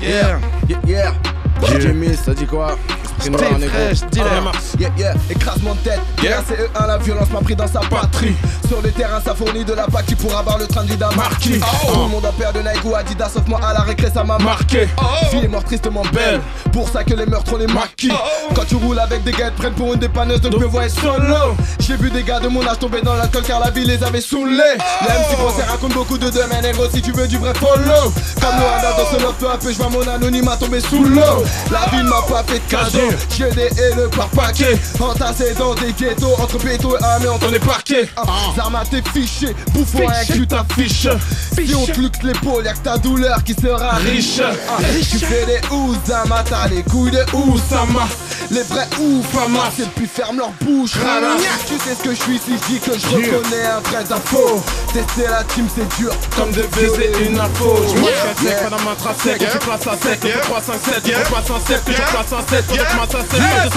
Yeah. 0.02 0.40
Yeah, 0.68 0.82
yeah. 0.86 1.94
Miss, 1.94 2.20
ça 2.24 2.34
dit 2.34 2.46
quoi? 2.46 2.78
Dealer. 3.32 4.52
Yeah, 4.80 4.90
yeah, 4.98 5.14
écrasement 5.30 5.76
de 5.76 5.80
tête. 5.80 6.00
Yeah. 6.22 6.32
Yeah. 6.32 6.42
CE1, 6.42 6.88
la 6.88 6.98
violence 6.98 7.30
m'a 7.32 7.42
pris 7.42 7.56
dans 7.56 7.68
sa 7.68 7.80
patrie. 7.80 8.36
Sur 8.68 8.82
le 8.82 8.92
terrain, 8.92 9.22
ça 9.24 9.34
fournit 9.34 9.64
de 9.64 9.74
la 9.74 9.86
pâte 9.86 10.16
pour 10.16 10.38
avoir 10.38 10.58
le 10.58 10.68
train 10.68 10.84
de 10.84 10.90
vie 10.90 10.98
d'un 10.98 11.12
marquis. 11.12 11.60
Tout 11.60 12.02
le 12.02 12.08
monde 12.08 12.26
a 12.26 12.32
paire 12.32 12.54
de 12.54 12.60
Nike 12.60 12.84
ou 12.86 12.96
Adidas, 12.96 13.30
sauf 13.34 13.48
moi 13.48 13.60
à 13.64 13.74
la 13.74 13.80
récré, 13.82 14.10
ça 14.14 14.24
m'a 14.24 14.38
marqué. 14.38 14.88
Vie 15.32 15.40
est 15.44 15.48
mort 15.48 15.64
tristement 15.64 16.04
belle. 16.14 16.42
Pour 16.72 16.90
ça 16.90 17.04
que 17.04 17.14
les 17.14 17.26
meurtres, 17.26 17.52
on 17.54 17.58
les 17.58 17.68
maquis. 17.68 18.12
Quand 18.56 18.66
tu 18.68 18.76
roules 18.76 19.00
avec 19.00 19.24
des 19.24 19.32
gars, 19.32 19.48
ils 19.48 19.54
prennent 19.54 19.74
pour 19.74 19.94
une 19.94 20.00
dépanneuse, 20.00 20.42
donc 20.42 20.60
me 20.60 20.66
vois 20.66 20.86
être 20.86 21.00
solo. 21.00 21.56
J'ai 21.80 21.96
vu 21.96 22.10
des 22.10 22.24
gars 22.24 22.40
de 22.40 22.48
mon 22.48 22.66
âge 22.68 22.80
tomber 22.80 23.02
dans 23.02 23.16
l'alcool 23.16 23.44
car 23.44 23.60
la 23.60 23.70
vie 23.70 23.86
les 23.86 24.04
avait 24.04 24.22
saoulés. 24.22 24.76
Les 25.02 25.08
MC 25.08 25.38
français 25.38 25.64
racontent 25.64 25.94
beaucoup 25.94 26.18
de 26.18 26.30
domaines, 26.30 26.62
négro, 26.62 26.86
si 26.94 27.02
tu 27.02 27.12
veux 27.12 27.28
du 27.28 27.38
vrai 27.38 27.54
follow. 27.56 28.12
Comme 28.42 28.60
Loana 28.60 28.92
dans 28.98 29.18
ce 29.18 29.22
love, 29.22 29.36
peu 29.40 29.50
à 29.50 29.58
peu, 29.58 29.72
je 29.72 29.78
vois 29.78 29.90
mon 29.90 30.08
anonymat 30.08 30.58
tomber 30.58 30.80
sous 30.82 31.04
l'eau. 31.04 31.46
La 31.72 31.90
vie 31.92 32.04
ne 32.04 32.10
m'a 32.10 32.22
pas 32.22 32.44
fait 32.44 32.60
de 32.60 32.70
cadeau. 32.70 33.17
Gêné 33.36 33.68
et 33.68 33.96
le 33.96 34.08
par 34.10 34.30
paquet. 34.30 34.78
Entassé 35.00 35.54
dans 35.58 35.76
des 35.76 35.94
ghettos 35.94 36.36
Entre 36.40 36.58
péto 36.58 36.98
et 36.98 37.04
armé 37.04 37.28
on 37.30 37.38
t'en 37.38 37.52
est 37.52 37.60
parqué. 37.66 38.10
Ah, 38.16 38.24
Zarma 38.56 38.84
t'es 38.90 39.02
fiché 39.14 39.56
Bouffon 39.74 40.08
inclus 40.10 40.48
ta 40.48 40.66
fiche. 40.76 41.08
Si 41.54 41.76
on 41.76 41.86
te 41.86 42.00
luxe 42.00 42.20
l'épaule 42.24 42.66
Y'a 42.66 42.74
que 42.74 42.80
ta 42.80 42.98
douleur 42.98 43.44
qui 43.44 43.54
sera 43.54 43.92
riche. 43.96 44.42
Ah, 44.42 44.78
tu 44.80 45.20
fais 45.20 45.46
des 45.46 45.60
Ouzama 45.72 46.44
T'as 46.50 46.68
les 46.68 46.84
couilles 46.84 47.12
de 47.12 47.24
Ouzama 47.34 48.08
Les 48.52 48.64
vrais 48.64 48.88
Oufama 49.00 49.70
C'est 49.76 49.90
puis 49.92 50.08
ferme 50.08 50.38
leur 50.38 50.52
bouche 50.62 50.94
Tu 51.68 51.74
sais 51.78 51.96
ce 51.96 52.04
que 52.04 52.16
je 52.16 52.22
suis 52.22 52.40
si 52.40 52.52
je 52.58 52.74
dis 52.74 52.80
que 52.80 52.98
je 52.98 53.08
reconnais 53.08 53.66
un 53.66 53.80
vrai 53.82 54.04
info 54.12 54.64
Tester 54.94 55.30
la 55.30 55.44
team 55.44 55.68
c'est 55.74 55.98
dur 55.98 56.12
Comme 56.36 56.52
de 56.52 56.64
baiser 56.76 57.12
une 57.26 57.40
info. 57.40 57.76
Je 57.88 58.00
m'achète 58.00 58.38
sec, 58.40 58.58
madame 58.64 58.88
intrasec 58.88 59.42
On 59.42 59.52
fait 59.52 59.60
classe 59.60 59.88
à 59.88 59.98
sec, 59.98 60.20
on 60.24 60.28
fait 60.28 60.42
3, 60.42 60.62
5, 60.62 60.74
7, 60.74 61.04
on 61.06 61.60
fait 61.60 61.74
7, 61.74 61.82
on 61.86 62.24
fait 62.24 62.56
7, 62.56 62.66
m'assassiner. 62.98 63.70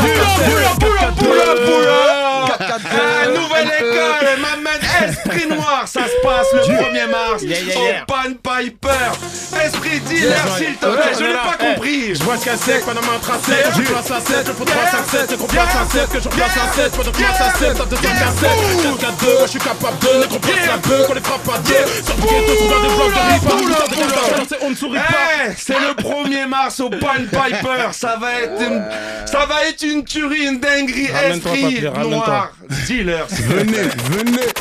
Pull 0.79 0.99
up, 0.99 1.19
pull 1.19 1.89
up 1.89 2.20
à 2.45 2.79
7 2.79 2.87
Ah, 2.91 3.27
nouvelle 3.29 3.73
école, 3.79 4.41
ma 4.41 4.57
man 4.57 4.81
Esprit 5.09 5.47
Noir, 5.49 5.83
ça 5.87 6.01
se 6.05 6.27
passe 6.27 6.47
le 6.55 6.61
1er 6.75 7.11
mars 7.11 7.43
au 7.43 8.05
Pan 8.07 8.33
Piper. 8.43 9.65
Esprit 9.65 10.01
dealer, 10.01 10.37
s'il 10.57 10.75
te 10.77 10.87
plaît, 10.87 11.13
je 11.19 11.25
n'ai 11.25 11.33
pas 11.35 11.57
compris. 11.59 12.15
Je 12.15 12.23
vois 12.23 12.37
qu'un 12.37 12.57
sec, 12.57 12.85
pas 12.85 12.95
dans 12.95 13.01
ma 13.03 13.19
trace 13.21 13.43
sec 13.43 13.67
Je 13.77 13.93
passe 13.93 14.11
à 14.11 14.21
7, 14.21 14.47
je 14.47 14.53
fais 14.53 14.65
3, 14.65 14.87
5, 14.87 15.29
7 15.29 15.39
qu'on 15.39 15.47
passe 15.47 15.77
à 15.77 15.93
7, 15.93 16.11
que 16.11 16.21
je 16.21 16.29
passe 16.29 16.57
à 16.57 16.75
7 16.75 16.93
Pendant 16.93 17.11
que 17.11 17.23
passe 17.23 17.41
à 17.41 17.59
7, 17.59 17.77
ça 17.77 17.85
donne 17.85 18.01
qu'à 18.01 18.09
7 18.09 18.51
4, 18.83 18.99
4, 18.99 19.17
2, 19.25 19.27
moi 19.27 19.43
je 19.45 19.51
suis 19.51 19.59
capable 19.59 19.99
de 20.01 20.21
Ne 20.21 20.25
qu'on 20.27 20.41
passe 20.41 20.67
la 20.67 20.77
bœuf, 20.77 21.07
qu'on 21.07 21.15
les 21.15 21.21
frappe 21.21 21.49
à 21.49 21.59
deux 21.59 21.87
Sur 22.05 22.17
le 22.17 22.23
ghetto, 22.23 22.69
dans 22.69 22.83
des 22.83 22.95
blocs 22.95 23.15
de 23.15 23.33
ripa 23.33 24.21
on 24.63 24.71
ne 24.71 24.75
sourit 24.75 24.99
pas 24.99 25.05
Eh, 25.47 25.53
c'est 25.57 25.75
le 25.75 25.95
1er 25.95 26.47
mars 26.47 26.81
au 26.81 26.91
Pan 26.91 27.15
Piper. 27.31 27.89
Ça 27.93 28.17
va 28.21 28.33
être 28.43 28.61
une, 28.61 28.85
ça 29.27 29.47
va 29.47 29.65
être 29.69 29.83
une 29.83 30.05
tuerie, 30.05 30.47
une 30.47 30.61
dinguerie. 30.61 31.09
Esprit 31.31 31.63
papier, 31.63 31.91
Noir, 32.31 32.53
dealer. 32.87 33.27
Venez, 33.29 33.93
venez. 34.09 34.53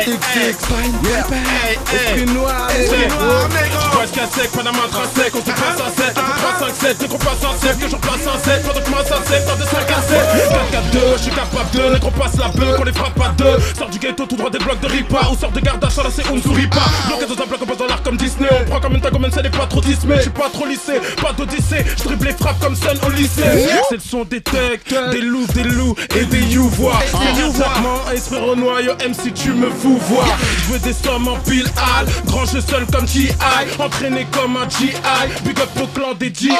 Esprit 0.00 0.92
noir, 1.02 2.68
C'est 2.70 3.06
Noir, 3.12 3.48
négro? 3.48 3.80
Je 3.82 3.90
vois 3.92 4.06
qu'un 4.06 4.26
sec, 4.26 4.50
pas 4.50 4.62
te 4.62 5.50
passe 5.50 5.80
à 5.80 5.90
7, 5.90 6.14
on 6.14 6.22
te 6.22 6.42
passe 6.42 6.62
à 6.62 6.72
7 6.72 6.98
Dès 6.98 7.08
qu'on 7.08 7.18
passe 7.18 7.44
à 7.44 7.58
7, 7.60 7.78
que 7.78 7.88
j'en 7.88 7.98
passe 7.98 8.26
à 8.26 8.38
7 8.38 8.62
Pendant 8.62 8.80
que 8.80 8.86
je 8.86 8.92
passe 8.92 9.12
à 9.12 9.22
7, 9.28 9.46
dans 9.46 9.56
des 9.56 9.64
5 9.64 9.90
à 9.90 10.02
7 10.02 10.18
4, 10.50 10.70
4, 10.70 10.90
2, 10.90 11.00
je 11.16 11.22
suis 11.22 11.30
capable 11.30 11.70
de. 11.72 11.98
Qu'on 11.98 12.10
passe 12.10 12.36
la 12.38 12.48
bœuf, 12.48 12.76
qu'on 12.76 12.84
les 12.84 12.92
frappe 12.92 13.20
à 13.20 13.28
deux. 13.36 13.58
Sors 13.76 13.88
du 13.88 13.98
ghetto 13.98 14.26
tout 14.26 14.36
droit 14.36 14.50
des 14.50 14.58
blocs 14.58 14.80
de 14.80 14.86
ripa. 14.86 15.20
Ou 15.30 15.36
sort 15.36 15.52
de 15.52 15.60
garde 15.60 15.86
c'est 15.90 16.30
on 16.30 16.36
ne 16.36 16.42
sourit 16.42 16.66
pas 16.66 16.88
Bloqué 17.06 17.26
dans 17.26 17.42
un 17.42 17.46
bloc, 17.46 17.60
on 17.62 17.66
passe 17.66 17.76
dans 17.78 17.86
l'art 17.86 18.02
comme 18.02 18.16
Disney. 18.16 18.48
On 18.60 18.70
prend 18.70 18.80
comme 18.80 18.94
une 18.94 19.32
scène 19.32 19.46
et 19.46 19.50
pas 19.50 19.66
trop 19.66 19.80
Disney 19.80 20.16
Je 20.16 20.22
suis 20.22 20.30
pas 20.30 20.48
trop 20.52 20.66
lycée, 20.66 21.00
pas 21.20 21.32
d'odyssée. 21.32 21.84
Je 21.98 22.04
dribble 22.04 22.26
les 22.26 22.32
frappes 22.32 22.58
comme 22.60 22.74
Sun 22.74 22.98
au 23.06 23.10
lycée. 23.10 23.42
C'est 23.88 23.96
le 23.96 24.00
son 24.00 24.24
des 24.24 24.40
techs, 24.40 24.94
des 25.10 25.20
loups, 25.20 25.46
des 25.54 25.64
loups 25.64 25.94
et 26.16 26.24
des 26.24 26.42
Exactement, 26.42 28.10
esprit 28.14 28.38
Renoir, 28.38 28.80
yo 28.80 28.92
MC 28.94 29.32
tu 29.34 29.52
me 29.52 29.70
veux 29.88 30.78
des 30.78 30.92
sommes 30.92 31.28
en 31.28 31.36
pile 31.38 31.66
hal 31.76 32.06
Grand 32.26 32.44
jeu 32.46 32.60
seul 32.60 32.86
comme 32.92 33.06
G.I. 33.06 33.80
Entraîné 33.80 34.26
comme 34.30 34.56
un 34.56 34.68
G.I. 34.68 35.42
Big 35.44 35.58
up 35.60 35.68
au 35.82 35.86
clan 35.88 36.14
des 36.18 36.32
G.I. 36.32 36.52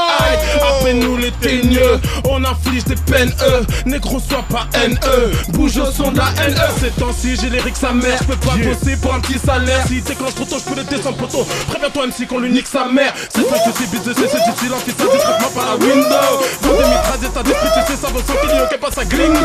Appelle-nous 0.61 1.17
les 1.17 1.31
teigneux 1.33 2.01
On 2.29 2.45
inflige 2.45 2.85
des 2.85 2.97
peines 2.97 3.33
eux. 3.43 3.67
Négro 3.87 4.21
sois 4.21 4.45
pas 4.49 4.67
NE 4.77 5.53
Bouge 5.53 5.77
au 5.79 5.91
son 5.91 6.11
de 6.11 6.19
la 6.19 6.31
NE 6.49 6.81
Ces 6.81 6.91
temps-ci 7.01 7.37
j'ai 7.41 7.51
lyrique 7.51 7.77
sa 7.77 7.93
mère 7.93 8.19
Je 8.21 8.33
peux 8.33 8.37
pas 8.37 8.57
bosser 8.57 8.97
pour 8.97 9.15
un 9.15 9.21
petit 9.21 9.39
salaire. 9.39 9.85
Si 9.87 10.03
t'éclenches 10.03 10.35
trop 10.35 10.45
tôt 10.45 10.57
je 10.59 10.69
peux 10.73 10.81
le 10.81 10.85
descendre 10.85 11.17
poteau. 11.17 11.47
Préviens-toi 11.69 12.07
MC 12.09 12.27
qu'on 12.27 12.41
lui 12.41 12.51
nique 12.51 12.67
sa 12.67 12.87
mère. 12.87 13.15
C'est 13.35 13.49
ça 13.49 13.57
que 13.59 13.71
c'est 13.77 13.91
business 13.91 14.17
c'est 14.19 14.51
du 14.51 14.59
silence 14.59 14.83
qui 14.85 14.91
ça 14.91 15.05
discrètement 15.13 15.51
par 15.55 15.67
la 15.67 15.77
window. 15.77 16.33
Dans 16.63 16.73
des 16.73 16.89
mitrailles 16.91 17.31
ta 17.33 17.43
dispute 17.43 17.71
tu 17.87 17.93
sais 17.93 17.99
ça 18.01 18.09
vaut 18.09 18.21
100 18.21 18.47
millions 18.47 18.67
qu'est 18.69 18.79
pas 18.79 18.91
ça 18.91 19.05
gringo. 19.05 19.39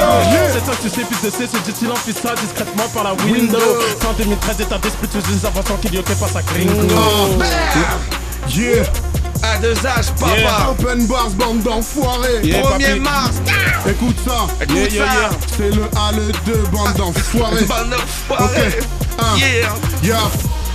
C'est 0.53 0.65
ça 0.65 0.75
que 0.75 0.81
tu 0.81 0.89
sais 0.89 1.05
business 1.09 1.49
c'est 1.51 1.71
du 1.71 1.77
silence 1.77 1.99
qui 2.05 2.13
ça 2.13 2.33
discrètement 2.41 2.87
par 2.93 3.03
la 3.03 3.13
window 3.13 3.66
Dans 4.01 4.13
2013 4.13 4.61
et 4.61 4.65
ta 4.65 4.77
dispute 4.77 5.09
tu 5.11 5.19
sais 5.33 5.39
ça 5.41 5.49
vaut 5.49 5.61
100 5.65 5.83
millions 5.89 6.03
qu'est 6.03 6.19
pas 6.19 6.27
ça 6.27 6.41
gringo 6.41 6.87
Yeah. 8.49 8.83
À 9.43 9.57
deux 9.59 9.73
âges, 9.85 10.11
papa. 10.19 10.35
Yeah. 10.37 10.69
Open 10.71 11.05
bars, 11.05 11.29
bande 11.31 11.61
d'enfoirés. 11.61 12.39
Yeah, 12.43 12.61
1er 12.61 12.69
papi. 12.87 12.99
mars. 13.01 13.35
Écoute 13.87 14.15
ça. 14.25 14.47
Écoute 14.63 14.91
Yeah, 14.93 15.05
ça. 15.05 15.13
yeah. 15.13 15.29
C'est 15.57 15.75
le 15.75 15.83
A, 15.95 16.11
le 16.13 16.31
2, 16.45 16.63
bande 16.71 16.93
d'enfoirés. 16.95 17.65
Bande 17.65 17.89
d'enfoirés. 17.91 18.79
Ok. 18.79 18.87
Un. 19.19 19.37
Yeah. 20.01 20.17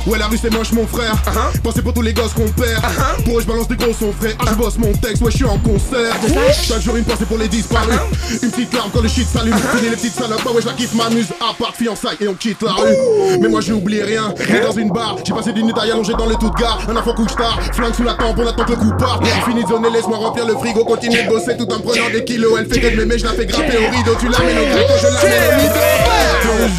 Ouais, 0.06 0.18
la 0.18 0.26
rue 0.26 0.36
c'est 0.36 0.52
moche, 0.52 0.72
mon 0.72 0.86
frère. 0.86 1.14
Pensez 1.62 1.80
pour 1.80 1.94
tous 1.94 2.02
les 2.02 2.12
gosses 2.12 2.32
qu'on 2.32 2.48
perd. 2.48 2.82
Pour 3.24 3.38
eux, 3.38 3.42
je 3.42 3.46
balance 3.46 3.68
des 3.68 3.76
gros 3.76 3.94
sons 3.94 4.12
frais. 4.20 4.34
Ah, 4.40 4.46
je 4.50 4.54
bosse 4.54 4.76
mon 4.76 4.92
texte, 4.92 5.22
ouais, 5.22 5.30
je 5.30 5.36
suis 5.36 5.44
en 5.44 5.58
concert. 5.58 6.16
Chaque 6.60 6.82
jour, 6.82 6.96
une 6.96 7.04
pensée 7.04 7.24
pour 7.24 7.38
les 7.38 7.46
disparus. 7.46 7.94
Une 8.42 8.50
petite 8.50 8.74
larme 8.74 8.90
quand 8.92 9.00
le 9.00 9.08
shit 9.08 9.28
s'allume. 9.28 9.56
Fini 9.76 9.90
les 9.90 9.96
petites 9.96 10.14
salopes, 10.14 10.44
ouais, 10.44 10.60
je 10.60 10.66
la 10.66 10.72
kiffe, 10.72 10.94
m'amuse. 10.94 11.26
À 11.40 11.54
part 11.54 11.74
fiançailles 11.76 12.16
et 12.20 12.26
on 12.26 12.34
quitte 12.34 12.62
la 12.62 12.72
rue. 12.72 12.96
Mais 13.40 13.48
moi, 13.48 13.60
j'ai 13.60 13.72
oublié 13.72 14.02
rien. 14.02 14.34
Mais 14.50 14.60
dans 14.60 14.72
une 14.72 14.90
barre, 14.90 15.16
j'ai 15.24 15.32
passé 15.32 15.52
des 15.52 15.62
nuits 15.62 15.72
à 15.80 15.86
y 15.86 15.92
allonger 15.92 16.14
dans 16.18 16.26
le 16.26 16.34
tout 16.34 16.50
de 16.50 16.60
gare. 16.60 16.80
Un 16.88 16.96
enfant 16.96 17.14
couche 17.14 17.36
tard, 17.36 17.60
flingue 17.72 17.94
sous 17.94 18.02
la 18.02 18.14
tempe, 18.14 18.36
on 18.38 18.46
attend 18.46 18.64
que 18.64 18.70
le 18.72 18.76
coup 18.76 18.92
parte. 18.98 19.24
Fini 19.46 19.62
de 19.62 19.68
zoner, 19.68 19.90
laisse-moi 19.90 20.18
remplir 20.18 20.46
le 20.46 20.54
frigo. 20.56 20.84
Continue 20.84 21.22
de 21.22 21.28
bosser 21.28 21.56
tout 21.56 21.72
en 21.72 21.78
prenant 21.78 22.10
des 22.12 22.24
kilos. 22.24 22.54
Elle 22.58 22.66
fait 22.66 22.80
qu'elle 22.80 23.06
met, 23.06 23.18
je 23.18 23.24
la 23.24 23.34
fais 23.34 23.46
grapper 23.46 23.76
au 23.76 23.96
rideau. 23.96 24.16
Tu 24.18 24.28
la 24.28 24.38
mets 24.40 24.58
au 24.58 24.64
ghetto, 24.64 24.94
je 25.00 25.06
la 25.06 25.22
mets 25.22 25.46
au 25.46 25.60
rideau. 25.60 25.80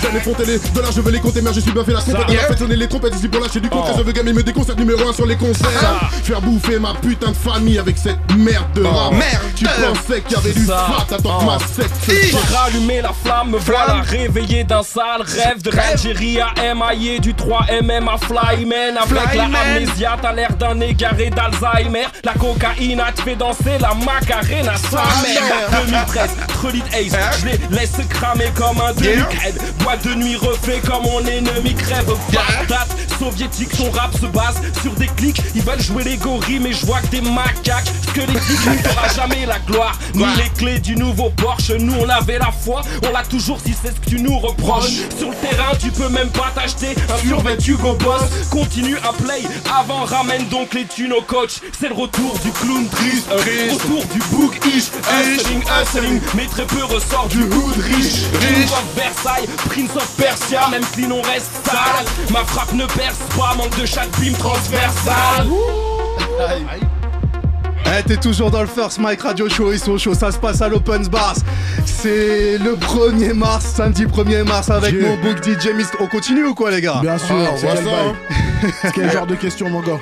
J'en 0.03 0.17
ai 0.17 0.19
fronté 0.19 0.45
les 0.45 0.59
dollars, 0.73 0.91
je 0.91 1.01
veux 1.01 1.11
les 1.11 1.19
compter, 1.19 1.41
mais 1.41 1.53
je 1.53 1.61
suis 1.61 1.71
bien 1.71 1.83
fait 1.83 1.93
la 1.93 2.01
compète. 2.01 2.25
On 2.27 2.33
a 2.33 2.53
fait 2.53 2.57
sonner 2.57 2.75
les 2.75 2.87
trompettes 2.87 3.12
ici 3.15 3.27
pour 3.27 3.41
lâcher 3.41 3.59
du 3.59 3.69
concert. 3.69 3.95
Je 3.97 4.03
veux 4.03 4.11
gagner, 4.11 4.33
me 4.33 4.43
déconcerte 4.43 4.79
numéro 4.79 5.07
1 5.07 5.13
sur 5.13 5.25
les 5.25 5.35
concerts. 5.35 6.09
Faire 6.23 6.41
bouffer 6.41 6.79
ma 6.79 6.93
putain 6.95 7.31
de 7.31 7.35
famille 7.35 7.79
avec 7.79 7.97
cette 7.97 8.17
merde 8.37 8.65
de 8.75 8.83
rap. 8.83 9.11
merde. 9.13 9.43
Tu 9.55 9.65
pensais 9.65 10.21
qu'il 10.21 10.37
y 10.37 10.39
avait 10.39 10.53
du 10.53 10.65
fat, 10.65 11.05
attends 11.11 11.39
que 11.39 11.45
ma 11.45 11.59
secte 11.59 11.95
se 12.05 12.11
J'ai 12.11 12.55
rallumé 12.55 13.01
la 13.01 13.13
flamme, 13.13 13.51
me 13.51 13.57
voilà 13.57 14.01
réveillé 14.01 14.63
d'un 14.63 14.83
sale 14.83 15.21
rêve 15.21 15.61
de 15.61 15.71
Algérie 15.77 16.39
à 16.39 16.53
MIA 16.73 17.19
du 17.19 17.33
3MM 17.33 18.07
à 18.07 18.17
Flyman 18.17 18.97
avec 18.97 19.35
la 19.35 19.43
amnésia, 19.59 20.17
t'as 20.21 20.33
l'air 20.33 20.55
d'un 20.55 20.79
égaré 20.79 21.29
d'Alzheimer. 21.29 22.05
La 22.23 22.33
cocaïne 22.33 22.99
a 22.99 23.11
te 23.11 23.21
fait 23.21 23.35
danser 23.35 23.77
la 23.79 23.93
macarena 23.93 24.73
sa 24.77 25.03
mère. 25.21 25.85
2013, 25.85 26.29
Trellit 26.47 26.83
Ace, 26.93 27.39
je 27.41 27.45
les 27.45 27.59
laisse 27.77 27.97
cramer 28.09 28.51
comme 28.55 28.79
un 28.81 28.93
demi-crève. 28.93 29.59
Boîte 29.79 30.05
de 30.07 30.15
nuit 30.15 30.35
refait 30.35 30.81
comme 30.85 31.03
mon 31.03 31.19
ennemi 31.19 31.73
crève. 31.75 32.11
Bagdad, 32.31 32.87
soviétique, 33.19 33.69
son 33.75 33.89
rap 33.91 34.13
se 34.13 34.25
base 34.27 34.61
sur 34.81 34.93
des 34.93 35.07
clics. 35.07 35.41
Ils 35.55 35.61
veulent 35.61 35.81
jouer 35.81 36.03
les 36.03 36.17
gorilles, 36.17 36.59
mais 36.59 36.73
je 36.73 36.85
vois 36.85 37.01
que 37.01 37.07
des 37.07 37.21
macaques. 37.21 37.91
Que 38.13 38.21
les 38.21 38.39
clics 38.39 38.65
ne 38.65 38.77
fera 38.77 39.07
jamais 39.09 39.45
la 39.45 39.59
gloire, 39.59 39.97
ni 40.13 40.25
les 40.37 40.49
clés 40.49 40.79
du 40.79 40.95
nouveau 40.95 41.29
Porsche. 41.31 41.71
Nous 41.71 41.93
on 41.99 42.09
avait 42.09 42.37
la 42.37 42.51
foi, 42.51 42.81
on 43.07 43.11
l'a 43.11 43.23
toujours 43.23 43.59
si 43.65 43.73
c'est 43.73 43.89
ce 43.89 43.99
que 43.99 44.09
tu 44.09 44.21
nous 44.21 44.37
reproches. 44.37 45.07
Sur 45.17 45.29
le 45.29 45.35
terrain, 45.35 45.71
tu 45.79 45.89
peux 45.91 46.09
même 46.09 46.29
pas 46.29 46.51
t'acheter 46.53 46.95
un 47.09 47.27
survêt 47.27 47.57
Hugo 47.65 47.93
Boss. 47.93 48.21
Continue 48.49 48.97
à 48.97 49.13
play, 49.13 49.41
avant 49.79 50.05
ramène 50.05 50.47
donc 50.49 50.73
les 50.73 50.85
thunes 50.85 51.13
au 51.13 51.21
coach. 51.21 51.61
C'est 51.79 51.89
le 51.89 51.95
retour 51.95 52.37
du 52.43 52.51
clown 52.51 52.87
triste, 52.89 53.27
retour 53.31 54.05
du 54.05 54.19
book 54.31 54.59
ish. 54.67 54.91
Hustling, 55.09 55.61
hustling, 55.61 56.21
mais 56.35 56.45
très 56.45 56.65
peu 56.65 56.83
ressort 56.83 57.27
du 57.29 57.43
hood 57.43 57.77
riche. 57.77 58.23
King 58.39 58.63
of 58.65 58.83
Versailles, 58.95 59.47
Prince 59.69 59.95
of 59.95 60.07
Persia, 60.17 60.67
même 60.69 60.85
clean 60.93 61.11
on 61.11 61.21
reste 61.21 61.49
sale. 61.65 62.05
Ma 62.31 62.43
frappe 62.45 62.73
ne 62.73 62.85
perce 63.13 63.37
pas, 63.37 63.55
manque 63.55 63.79
de 63.79 63.85
chaque 63.85 64.09
bim 64.19 64.33
transversal. 64.37 65.47
Eh, 67.85 68.03
t'es 68.07 68.17
toujours 68.17 68.49
dans 68.49 68.61
le 68.61 68.67
First 68.67 68.97
Mike 68.99 69.21
Radio 69.21 69.47
Show, 69.49 69.71
ils 69.71 69.79
sont 69.79 69.97
chauds, 69.97 70.15
ça 70.15 70.31
se 70.31 70.37
passe 70.37 70.61
à 70.61 70.69
l'Open 70.69 71.05
Bars. 71.09 71.35
C'est 71.85 72.57
le 72.57 72.75
1er 72.75 73.33
mars, 73.33 73.65
samedi 73.75 74.05
1er 74.05 74.43
mars 74.43 74.69
avec 74.71 74.93
Yeah. 74.93 75.09
mon 75.09 75.17
book 75.17 75.43
DJ 75.43 75.73
Mist. 75.75 75.93
On 75.99 76.07
continue 76.07 76.45
ou 76.45 76.55
quoi 76.55 76.71
les 76.71 76.81
gars? 76.81 76.99
Bien 77.01 77.17
sûr, 77.17 77.35
Ah, 77.37 77.51
c'est 77.55 77.67
on 77.67 77.73
quel 78.61 78.71
C'est 78.81 78.91
quel 78.93 79.11
genre 79.11 79.27
de 79.27 79.35
question, 79.35 79.69
mon 79.69 79.81
gars? 79.81 79.99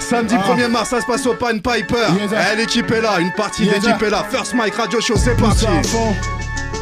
Samedi 0.00 0.34
Ah. 0.36 0.42
1er 0.52 0.68
mars, 0.68 0.88
ça 0.88 1.00
se 1.00 1.06
passe 1.06 1.26
au 1.26 1.34
Pan 1.34 1.52
Piper. 1.52 2.06
Sir. 2.28 2.38
Eh, 2.52 2.56
l'équipe 2.56 2.90
est 2.90 3.00
là, 3.00 3.20
une 3.20 3.32
partie 3.32 3.62
de 3.62 3.66
Yes, 3.66 3.74
l'équipe 3.84 3.98
sir. 3.98 4.08
est 4.08 4.10
là. 4.10 4.24
First 4.28 4.54
Mike 4.54 4.74
Radio 4.74 5.00
Show, 5.00 5.14
c'est 5.16 5.36
parti. 5.36 5.66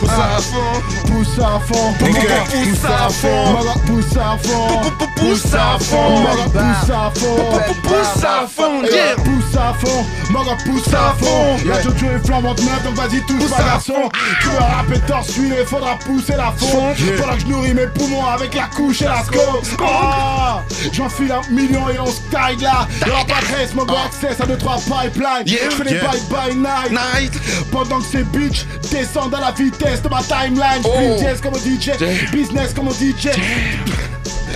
À 0.04 0.40
fond, 0.40 1.06
Pousse 1.06 1.38
à 1.38 1.60
fond. 1.60 1.92
pousse 1.98 2.18
à 2.18 2.38
fond, 2.38 2.52
Pousse 2.56 2.84
à 2.84 3.08
fond. 3.08 3.52
Maga, 3.52 3.74
pousse 3.86 4.16
à 4.16 4.38
fond, 4.38 4.90
Pousse 5.16 5.54
à 5.54 5.78
fond. 5.78 6.20
Maga, 6.20 6.42
pousse 6.52 6.90
à 6.90 7.10
fond, 7.14 7.36
Pousse 7.82 8.24
à 8.24 8.46
fond. 8.46 8.82
Eh, 8.84 8.94
Yeah. 8.96 9.14
pousse 9.16 9.56
à 9.56 9.74
fond, 9.74 10.06
Maga, 10.30 10.56
pousse 10.64 10.94
à 10.94 11.14
fond. 11.18 11.56
La 11.66 11.82
Jojo 11.82 12.06
est 12.06 12.26
flambante 12.26 12.60
neuve, 12.60 12.82
donc 12.84 12.94
vas-y, 12.94 13.20
touche 13.22 13.38
Pousse 13.40 13.50
pas 13.50 13.62
à 13.62 13.64
garçon. 13.64 14.10
Tu 14.40 14.48
veux 14.48 14.58
rapper 14.58 15.00
torse 15.06 15.36
il 15.36 15.66
faudra 15.66 15.96
pousser 15.98 16.34
la 16.36 16.52
fond. 16.56 16.94
Pendant 17.18 17.34
que 17.34 17.40
je 17.40 17.46
nourris 17.46 17.74
mes 17.74 17.86
poumons 17.86 18.24
avec 18.26 18.54
la 18.54 18.64
couche 18.74 19.02
et 19.02 19.06
la 19.06 19.22
scope. 19.24 19.64
Ah, 19.82 20.62
J'enfile 20.92 21.32
un 21.32 21.52
million 21.52 21.88
et 21.88 21.98
on 21.98 22.06
se 22.06 22.20
taille 22.30 22.56
là. 22.60 22.86
Y'aura 23.06 23.24
pas 23.24 23.40
de 23.40 23.56
reste, 23.56 23.74
gars, 23.74 23.94
access 24.06 24.40
à 24.40 24.46
2-3 24.46 24.80
pipelines. 24.84 25.46
Yeah. 25.46 25.70
Je 25.70 25.76
fais 25.76 25.84
des 25.84 26.00
bye 26.00 26.20
bye. 26.30 26.90
Night. 26.90 27.32
Pendant 27.70 27.98
que 27.98 28.04
ces 28.06 28.22
bitches 28.24 28.64
descendent 28.90 29.34
à 29.34 29.40
la 29.40 29.50
vitesse 29.52 29.85
de 30.02 30.08
ma 30.08 30.22
timeline. 30.22 30.82
Oh. 30.84 31.16
Comme 31.42 31.54
un 31.54 31.58
DJ, 31.58 32.30
business 32.32 32.72
comme 32.74 32.88
un 32.88 32.92
DJ. 32.92 33.28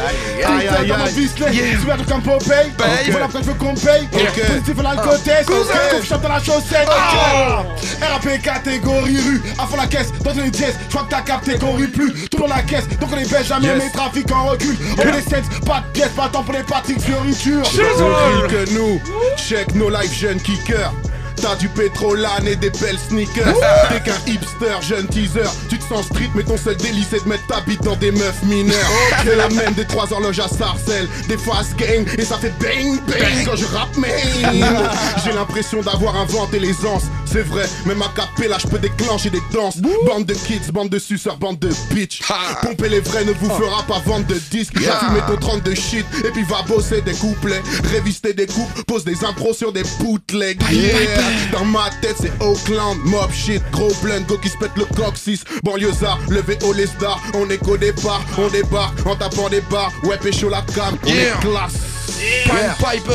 Aïe, 0.00 0.16
Aïe 0.46 0.68
aïe, 0.68 0.88
dans 0.88 1.50
Yeah. 1.52 1.78
souvent 1.78 2.04
comme 2.08 2.22
Popeye. 2.22 2.72
Voilà 3.10 3.26
pourquoi 3.26 3.40
je 3.42 3.46
veux 3.46 3.54
qu'on 3.54 3.74
paye. 3.74 4.06
Positif 4.06 4.78
à 4.78 4.82
l'alcootesse, 4.82 5.46
Cousin. 5.46 5.72
coupe 6.08 6.22
dans 6.22 6.28
la 6.28 6.38
chaussette. 6.42 6.88
Ah. 6.88 7.64
RAP 8.00 8.40
catégorie 8.42 9.18
rue, 9.20 9.42
à 9.58 9.66
fond 9.66 9.76
la 9.76 9.86
caisse, 9.86 10.10
dans 10.24 10.32
une 10.32 10.50
dièse. 10.50 10.74
Je 10.88 10.94
crois 10.94 11.04
que 11.06 11.10
t'as 11.10 11.20
capté 11.20 11.58
qu'on 11.58 11.74
rit 11.74 11.88
plus. 11.88 12.28
Tout 12.30 12.38
dans 12.38 12.46
la 12.46 12.62
caisse, 12.62 12.88
donc 12.98 13.10
on 13.12 13.16
les 13.16 13.26
baisse 13.26 13.46
jamais, 13.48 13.74
mais 13.76 13.90
trafic 13.90 14.30
en 14.32 14.46
recul. 14.46 14.76
On 14.98 15.04
les 15.04 15.20
sets, 15.22 15.42
pas 15.66 15.80
de 15.86 15.92
pièces, 15.92 16.10
pas 16.16 16.28
de 16.28 16.32
temps 16.32 16.42
pour 16.44 16.54
les 16.54 16.62
Patrick 16.62 17.00
Fioritures. 17.00 17.62
Plus 17.68 18.48
que 18.48 18.72
nous, 18.72 19.00
check 19.36 19.74
nos 19.74 19.90
live 19.90 20.12
jeunes 20.12 20.40
kickers. 20.40 20.92
T'as 21.40 21.56
du 21.56 21.68
pétrolane 21.68 22.46
et 22.46 22.56
des 22.56 22.70
belles 22.70 22.98
sneakers. 23.08 23.54
T'es 23.88 24.00
qu'un 24.00 24.18
hipster, 24.26 24.82
jeune 24.82 25.06
teaser. 25.08 25.48
Tu 25.68 25.78
te 25.78 25.84
sens 25.84 26.06
street, 26.06 26.30
mais 26.34 26.42
ton 26.42 26.56
seul 26.56 26.76
délice 26.76 27.06
c'est 27.10 27.24
de 27.24 27.28
mettre 27.28 27.46
ta 27.46 27.60
bite 27.62 27.82
dans 27.82 27.96
des 27.96 28.12
meufs 28.12 28.42
mineures. 28.44 28.76
C'est 29.24 29.36
la 29.36 29.48
même 29.48 29.74
des 29.74 29.84
trois 29.84 30.12
horloges 30.12 30.38
à 30.38 30.48
Sarcelles, 30.48 31.08
des 31.28 31.36
fast 31.36 31.76
gang, 31.76 32.06
et 32.18 32.24
ça 32.24 32.36
fait 32.36 32.52
bang 32.60 33.00
bang 33.06 33.44
quand 33.44 33.56
je 33.56 33.64
rappe, 33.66 33.96
man. 33.96 34.10
J'ai 35.24 35.32
l'impression 35.32 35.80
d'avoir 35.82 36.16
inventé 36.16 36.58
l'aisance. 36.58 37.04
C'est 37.26 37.42
vrai, 37.42 37.64
même 37.86 38.02
à 38.02 38.10
là 38.48 38.56
je 38.60 38.66
peux 38.66 38.78
déclencher 38.78 39.30
des 39.30 39.42
danses. 39.52 39.78
Bande 40.06 40.26
de 40.26 40.34
kids, 40.34 40.72
bande 40.72 40.88
de 40.88 40.98
suceurs, 40.98 41.36
bande 41.36 41.58
de 41.58 41.70
bitch. 41.94 42.22
Pomper 42.62 42.88
les 42.88 43.00
vrais 43.00 43.24
ne 43.24 43.32
vous 43.32 43.50
fera 43.50 43.82
pas 43.84 44.00
vendre 44.04 44.26
de 44.26 44.34
disques. 44.50 44.80
Yeah. 44.80 44.98
Fumé 44.98 45.20
ton 45.26 45.36
30 45.36 45.62
de 45.62 45.74
shit, 45.74 46.06
et 46.24 46.30
puis 46.30 46.42
va 46.42 46.62
bosser 46.62 47.00
des 47.02 47.12
couplets. 47.12 47.62
Révister 47.92 48.32
des 48.34 48.46
coupes, 48.46 48.84
pose 48.86 49.04
des 49.04 49.24
impros 49.24 49.54
sur 49.54 49.72
des 49.72 49.84
bootlegs. 50.00 50.60
Yeah. 50.70 51.29
Dans 51.52 51.64
ma 51.64 51.90
tête, 52.02 52.16
c'est 52.20 52.32
Oakland, 52.42 52.96
mob 53.04 53.30
shit, 53.32 53.62
gros 53.70 53.92
blend, 54.02 54.20
go 54.26 54.38
qui 54.38 54.48
se 54.48 54.56
pète 54.56 54.72
le 54.76 54.84
coccyx. 54.84 55.44
Banlieusard, 55.62 56.18
levé 56.28 56.58
au 56.64 56.72
les 56.72 56.86
stars, 56.86 57.20
on 57.34 57.48
est 57.50 57.58
qu'au 57.58 57.76
départ, 57.76 58.22
on 58.38 58.48
débarque 58.48 59.06
en 59.06 59.16
tapant 59.16 59.48
des 59.48 59.60
barres. 59.62 59.92
Ouais, 60.04 60.16
pécho 60.18 60.48
la 60.48 60.62
cam, 60.74 60.96
on 61.04 61.08
Yeah. 61.08 61.16
est 61.36 61.40
classe. 61.40 61.74
Pan 62.46 62.54
Piper. 62.78 63.14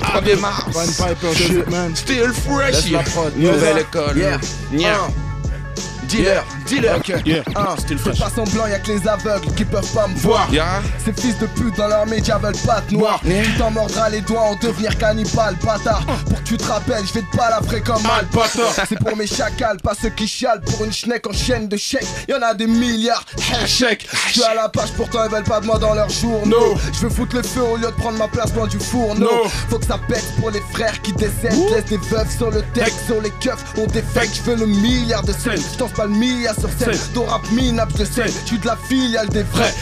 1er 0.00 0.36
mars. 0.40 0.64
Van 0.72 0.86
Piper 0.86 1.34
shit, 1.36 1.70
man. 1.70 1.94
Still 1.94 2.32
fresh. 2.32 2.90
La 2.90 3.00
prod. 3.02 3.36
Nouvelle 3.36 3.78
école. 3.78 4.16
Yeah. 4.16 4.38
Yeah. 4.72 6.42
Dealer. 6.66 7.00
Yeah. 7.24 7.42
Hein, 7.54 7.76
Fais 7.86 8.18
pas 8.18 8.30
semblant, 8.30 8.66
y'a 8.66 8.78
que 8.78 8.92
les 8.92 9.08
aveugles 9.08 9.52
qui 9.54 9.64
peuvent 9.64 9.92
pas 9.92 10.08
me 10.08 10.14
voir. 10.16 10.48
Yeah. 10.52 10.82
Ces 11.04 11.12
fils 11.12 11.38
de 11.38 11.46
pute 11.46 11.76
dans 11.76 11.88
leurs 11.88 12.06
médias 12.06 12.38
veulent 12.38 12.56
pas 12.66 12.80
de 12.88 12.94
noir. 12.94 13.20
Tu 13.22 13.58
t'en 13.58 13.70
mordras 13.70 14.08
les 14.08 14.20
doigts 14.20 14.42
en 14.42 14.54
devenir 14.56 14.96
cannibale, 14.98 15.56
bâtard. 15.64 16.04
Pour 16.06 16.42
que 16.42 16.48
tu 16.48 16.56
te 16.56 16.64
rappelles, 16.64 17.04
je 17.06 17.14
vais 17.14 17.22
te 17.22 17.36
balafrer 17.36 17.80
comme 17.80 18.02
mal. 18.02 18.26
C'est 18.88 18.98
pour 18.98 19.16
mes 19.16 19.26
chacals, 19.26 19.78
pas 19.78 19.94
ceux 20.00 20.10
qui 20.10 20.26
chialent 20.26 20.60
pour 20.60 20.84
une 20.84 20.92
schneck 20.92 21.26
en 21.26 21.32
chaîne 21.32 21.68
de 21.68 21.76
chèques. 21.76 22.06
Y'en 22.28 22.42
a 22.42 22.54
des 22.54 22.66
milliards. 22.66 23.24
Chèque. 23.66 24.08
Je 24.28 24.32
suis 24.32 24.44
à 24.44 24.54
la 24.54 24.68
page, 24.68 24.92
pourtant 24.96 25.24
ils 25.24 25.30
veulent 25.30 25.44
pas 25.44 25.60
de 25.60 25.66
moi 25.66 25.78
dans 25.78 25.94
leurs 25.94 26.10
journaux. 26.10 26.76
Je 26.92 27.00
veux 27.00 27.10
foutre 27.10 27.36
le 27.36 27.42
feu 27.42 27.62
au 27.62 27.76
lieu 27.76 27.86
de 27.86 27.92
prendre 27.92 28.18
ma 28.18 28.28
place 28.28 28.54
loin 28.54 28.66
du 28.66 28.78
fourneau. 28.78 29.20
No. 29.20 29.48
Faut 29.68 29.78
que 29.78 29.86
ça 29.86 29.98
pète 30.08 30.24
pour 30.40 30.50
les 30.50 30.62
frères 30.72 31.00
qui 31.02 31.12
décèdent. 31.12 31.70
Laisse 31.70 31.84
des 31.86 31.98
veuves 31.98 32.30
sur 32.36 32.50
le 32.50 32.62
texte, 32.74 33.06
sur 33.06 33.20
les 33.20 33.30
keufs. 33.40 33.64
On 33.78 33.86
défecte, 33.86 34.36
je 34.36 34.50
veux 34.50 34.56
le 34.56 34.66
milliard 34.66 35.22
de 35.22 35.32
scènes. 35.32 35.62
Je 35.78 35.84
pas 35.94 36.06
le 36.06 36.10
milliard 36.10 36.54
sur 36.58 36.68
scène. 36.78 36.98
Ton 37.14 37.24
rap 37.26 37.42
minable, 37.52 37.92
je 37.98 38.04
sais. 38.04 38.26
Je 38.26 38.46
suis 38.46 38.58
de 38.58 38.66
la 38.66 38.76
filiale 38.88 39.28
des 39.28 39.42
vrais. 39.42 39.74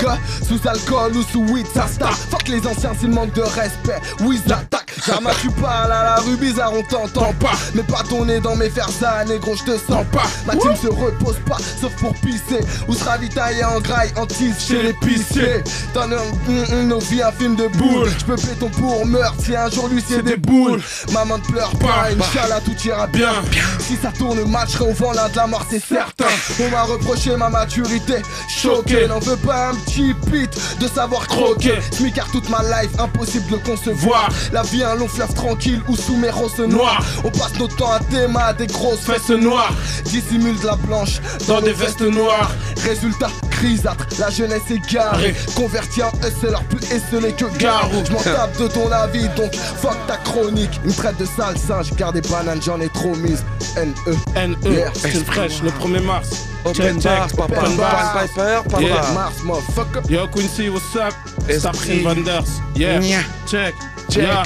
Gars, 0.00 0.18
sous 0.46 0.60
alcool 0.66 1.16
ou 1.16 1.22
sous 1.22 1.44
weed, 1.52 1.66
ça 1.74 1.86
stack. 1.86 2.14
Fuck 2.30 2.48
les 2.48 2.66
anciens 2.66 2.92
s'ils 2.98 3.10
manquent 3.10 3.34
de 3.34 3.42
respect. 3.42 4.00
Oui, 4.20 4.40
ils 4.44 4.52
attaquent. 4.52 4.82
Jamais 5.06 5.30
tu 5.40 5.50
parles 5.50 5.90
à 5.90 6.04
la 6.04 6.16
rue 6.16 6.36
bizarre, 6.36 6.72
on 6.74 6.82
t'entend 6.82 7.32
pas. 7.34 7.52
Mais 7.74 7.82
pas 7.82 8.02
ton 8.08 8.24
nez 8.24 8.40
dans 8.40 8.54
mes 8.56 8.70
fers 8.70 8.88
négro, 9.26 9.54
je 9.56 9.72
te 9.72 9.78
sens 9.78 10.04
pas. 10.12 10.24
Ma 10.46 10.54
team 10.54 10.74
se 10.76 10.88
repose 10.88 11.36
pas, 11.46 11.58
sauf 11.80 11.92
pour 11.96 12.14
pisser. 12.14 12.60
Ou 12.88 12.94
se 12.94 13.04
ravitailler 13.04 13.64
en 13.64 13.80
graille, 13.80 14.12
en 14.16 14.26
tisse 14.26 14.66
chez 14.68 14.82
l'épicier. 14.82 15.62
Mm, 15.94 16.74
mm, 16.74 16.88
nos 16.88 16.98
vies, 16.98 17.22
un 17.22 17.32
film 17.32 17.56
de 17.56 17.68
boule. 17.68 18.10
Je 18.18 18.24
peux 18.24 18.36
péter 18.36 18.54
ton 18.60 18.68
pour 18.68 19.06
meurtre 19.06 19.36
si 19.44 19.56
un 19.56 19.70
jour 19.70 19.88
lui 19.88 20.02
c'est 20.06 20.22
des 20.22 20.36
boules. 20.36 20.80
Maman 21.12 21.38
ne 21.38 21.42
pleure 21.42 21.74
pas, 21.76 22.08
Inch'Allah 22.10 22.60
tout 22.64 22.76
ira 22.86 23.06
bien. 23.06 23.32
Si 23.80 23.96
ça 23.96 24.10
tourne 24.16 24.42
mal, 24.48 24.66
je 24.68 24.72
serai 24.72 24.90
au 24.90 24.94
vent 24.94 25.12
là 25.12 25.28
de 25.28 25.36
la 25.36 25.46
mort, 25.46 25.64
c'est 25.70 25.82
certain. 25.84 26.21
On 26.60 26.70
m'a 26.70 26.82
reproché 26.82 27.36
ma 27.36 27.48
maturité, 27.48 28.16
choqué. 28.48 29.06
N'en 29.06 29.20
veux 29.20 29.36
pas 29.36 29.68
un 29.68 29.74
petit 29.74 30.14
pit 30.30 30.50
de 30.80 30.88
savoir 30.88 31.26
croquer. 31.26 31.78
Smicard 31.92 32.30
toute 32.32 32.48
ma 32.48 32.62
life, 32.62 32.90
impossible 32.98 33.50
de 33.52 33.56
concevoir. 33.56 34.28
La 34.52 34.62
vie 34.62 34.82
un 34.82 34.96
long 34.96 35.08
fleuve 35.08 35.32
tranquille 35.34 35.80
ou 35.88 35.96
sous 35.96 36.16
mes 36.16 36.30
roses 36.30 36.58
noires. 36.58 37.04
On 37.24 37.30
passe 37.30 37.58
notre 37.58 37.76
temps 37.76 37.92
à 37.92 38.00
théma, 38.00 38.52
des 38.52 38.66
grosses 38.66 39.00
fesses 39.00 39.12
Fesses 39.12 39.36
noires 39.36 39.74
dissimule 40.04 40.58
de 40.58 40.66
la 40.66 40.76
blanche 40.76 41.20
dans 41.46 41.60
des 41.60 41.72
vestes 41.72 42.00
noires. 42.00 42.50
Résultat, 42.82 43.28
grisâtre, 43.62 44.06
la 44.18 44.30
jeunesse 44.30 44.62
égarée. 44.70 45.34
Converti 45.54 46.02
en 46.02 46.10
hustler, 46.26 46.58
plus 46.68 46.84
esselé 46.92 47.32
que 47.32 47.44
garou. 47.58 48.02
Je 48.06 48.12
m'en 48.12 48.22
tape 48.22 48.58
de 48.58 48.68
ton 48.68 48.90
avis, 48.90 49.28
donc 49.36 49.54
fuck 49.54 49.96
ta 50.06 50.16
chronique. 50.18 50.80
Une 50.84 50.92
traite 50.92 51.18
de 51.18 51.24
sale 51.24 51.56
singe, 51.56 51.92
garde 51.94 52.20
des 52.20 52.28
bananes, 52.28 52.60
j'en 52.62 52.80
ai 52.80 52.88
trop 52.88 53.14
mise. 53.16 53.44
N-E. 53.76 54.14
NE, 54.36 54.56
Yeah. 54.72 54.90
c'est 54.94 55.24
fraîche, 55.24 55.62
le 55.62 55.70
1er 55.70 56.00
mars? 56.00 56.28
Open 56.64 57.00
Check, 57.00 57.34
papa. 57.36 57.44
open. 57.44 57.76
Pan 57.76 58.26
Piper, 58.26 58.62
papa. 58.70 58.82
Yeah. 58.82 59.12
Mars, 59.14 59.42
motherfucker. 59.44 60.02
Yo 60.08 60.26
Quincy, 60.28 60.68
what's 60.68 60.94
up? 60.94 61.12
Saprin 61.58 62.02
Vanders. 62.04 62.60
Yeah. 62.76 63.00
Check. 63.46 63.74
Check. 64.08 64.22
Yeah. 64.22 64.42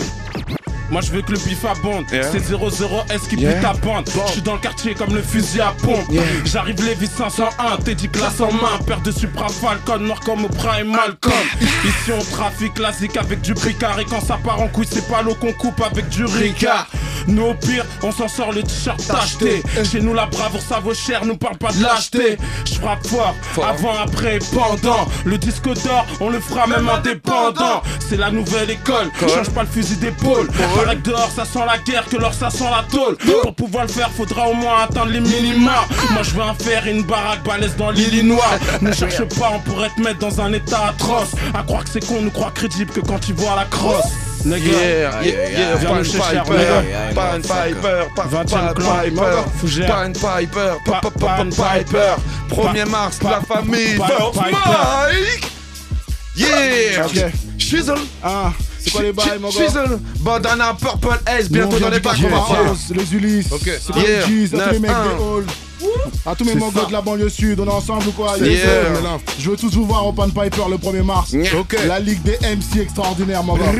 Moi 0.90 1.00
je 1.00 1.10
veux 1.10 1.22
que 1.22 1.32
le 1.32 1.38
bif 1.38 1.64
abonde, 1.64 2.04
Yeah. 2.12 2.30
c'est 2.30 2.38
0-0 2.38 3.04
S 3.10 3.22
qui 3.28 3.36
Yeah. 3.36 3.54
pue 3.54 3.60
ta 3.62 3.72
bande. 3.74 4.08
Je 4.28 4.32
suis 4.32 4.42
dans 4.42 4.54
le 4.54 4.60
quartier 4.60 4.94
comme 4.94 5.14
le 5.14 5.22
fusil 5.22 5.60
à 5.60 5.74
pompe. 5.82 6.04
J'arrive 6.44 6.84
Lévis 6.84 7.08
501, 7.08 7.76
t'es 7.84 7.94
dit 7.94 8.08
classe 8.08 8.40
en 8.40 8.52
main. 8.52 8.78
Père 8.86 9.00
de 9.00 9.10
Supra 9.10 9.48
Falcon, 9.48 9.98
noir 9.98 10.20
comme 10.20 10.44
Oprah 10.44 10.80
et 10.80 10.84
Malcolm. 10.84 11.34
Ici 11.60 12.12
on 12.16 12.22
trafique 12.36 12.74
classique 12.74 13.16
avec 13.16 13.40
du 13.40 13.54
bricard. 13.54 13.98
Et 13.98 14.04
quand 14.04 14.20
ça 14.20 14.38
part 14.42 14.60
en 14.60 14.68
couille, 14.68 14.86
c'est 14.90 15.08
pas 15.08 15.22
l'eau 15.22 15.34
qu'on 15.34 15.52
coupe 15.52 15.80
avec 15.82 16.08
du 16.08 16.24
ricard. 16.24 16.86
Nous 17.28 17.42
au 17.42 17.54
pire, 17.54 17.84
on 18.02 18.12
s'en 18.12 18.28
sort 18.28 18.52
les 18.52 18.62
t-shirts 18.62 19.10
achetés. 19.10 19.62
Chez 19.90 20.00
nous 20.00 20.14
la 20.14 20.26
bravoure 20.26 20.60
ça 20.60 20.80
vaut 20.80 20.94
cher, 20.94 21.24
nous 21.24 21.36
parle 21.36 21.58
pas 21.58 21.72
de 21.72 21.82
l'acheter. 21.82 22.36
Je 22.64 22.74
frappe 22.74 23.06
fort, 23.06 23.34
avant, 23.64 23.94
après, 24.02 24.38
pendant. 24.54 25.06
Le 25.24 25.38
disque 25.38 25.64
d'or, 25.64 26.06
on 26.20 26.30
le 26.30 26.40
fera 26.40 26.66
même 26.66 26.88
indépendant. 26.88 27.82
C'est 28.08 28.16
la 28.16 28.30
nouvelle 28.30 28.70
école, 28.70 29.10
change 29.20 29.50
pas 29.50 29.62
le 29.62 29.68
fusil 29.68 29.96
d'épaule. 29.96 30.48
Que 30.48 31.10
dehors 31.10 31.30
ça 31.34 31.44
sent 31.44 31.64
la 31.66 31.78
guerre, 31.78 32.04
que 32.08 32.16
l'or 32.16 32.32
ça 32.32 32.50
sent 32.50 32.64
la 32.70 32.84
tôle. 32.90 33.16
Pour 33.42 33.54
pouvoir 33.54 33.84
le 33.84 33.90
faire, 33.90 34.10
faudra 34.10 34.48
au 34.48 34.54
moins 34.54 34.82
atteindre 34.84 35.10
les 35.10 35.20
minima. 35.20 35.84
Moi 36.12 36.22
je 36.22 36.30
veux 36.30 36.42
un 36.42 36.54
fer 36.54 36.86
et 36.86 36.92
une 36.92 37.02
baraque 37.02 37.44
balèze 37.44 37.76
dans 37.76 37.90
l'Illinois. 37.90 38.44
Ne 38.82 38.92
cherche 38.92 39.24
pas, 39.38 39.50
on 39.54 39.60
pourrait 39.60 39.90
te 39.96 40.00
mettre 40.02 40.18
dans 40.18 40.40
un 40.40 40.52
état 40.52 40.88
atroce. 40.88 41.32
À 41.54 41.62
croire 41.62 41.84
que 41.84 41.90
c'est 41.90 42.06
con, 42.06 42.20
nous 42.20 42.30
croit 42.30 42.52
crédible 42.54 42.92
que 42.92 43.00
quand 43.00 43.18
tu 43.18 43.32
vois 43.32 43.56
la 43.56 43.64
crosse. 43.64 44.12
Nigga. 44.46 44.64
Yeah, 44.64 45.22
yeah, 45.22 45.50
yeah, 45.50 45.78
Pan 45.82 46.04
Piper. 46.04 47.14
Pan 47.14 47.42
Piper, 47.42 48.06
Pan 48.14 48.28
20e 48.28 48.74
clan, 48.74 49.10
Piper. 49.10 49.86
Pan 49.86 50.12
Piper, 50.12 50.76
Pa- 50.84 51.00
Pan 51.00 51.10
Pan 51.18 51.50
Piper, 51.50 52.16
1er 52.50 52.84
Pa- 52.84 52.90
mars, 52.90 53.18
la 53.24 53.40
famille, 53.40 53.96
First. 53.96 54.36
Mike. 54.36 55.50
Yeah. 56.36 57.30
Shizzle 57.58 57.98
Ah, 58.22 58.52
c'est 58.78 58.90
quoi 58.92 59.02
les 59.02 59.12
bails, 59.12 59.38
mon 59.40 59.48
gars 59.48 59.54
Shizzle 59.66 59.98
Bandana 60.20 60.76
Purple 60.80 61.18
S, 61.26 61.50
bientôt 61.50 61.78
dans 61.80 61.88
les 61.88 62.00
quartier 62.00 62.26
on 62.26 62.36
va 62.38 62.72
les 62.94 63.14
Ulysses, 63.14 63.50
Ok. 63.50 63.62
c'est 63.80 63.96
les 63.96 64.78
mecs 64.78 64.80
9-1. 64.80 64.80
des 64.80 64.88
halls, 64.88 65.46
à 66.24 66.34
tous 66.34 66.44
mes 66.44 66.54
mangos 66.54 66.80
ça. 66.80 66.86
de 66.86 66.92
la 66.92 67.00
banlieue 67.00 67.28
sud, 67.28 67.60
on 67.60 67.66
est 67.66 67.70
ensemble 67.70 68.08
ou 68.08 68.12
quoi? 68.12 68.36
Yeah. 68.38 69.18
Je 69.38 69.50
veux 69.50 69.56
tous 69.56 69.74
vous 69.74 69.86
voir 69.86 70.06
au 70.06 70.12
Pan 70.12 70.28
Piper 70.28 70.62
le 70.70 70.76
1er 70.76 71.02
mars. 71.02 71.32
Yeah. 71.32 71.52
La 71.86 72.00
ligue 72.00 72.22
des 72.22 72.38
MC 72.42 72.80
extraordinaires, 72.80 73.42
mon 73.42 73.56
gars. 73.56 73.72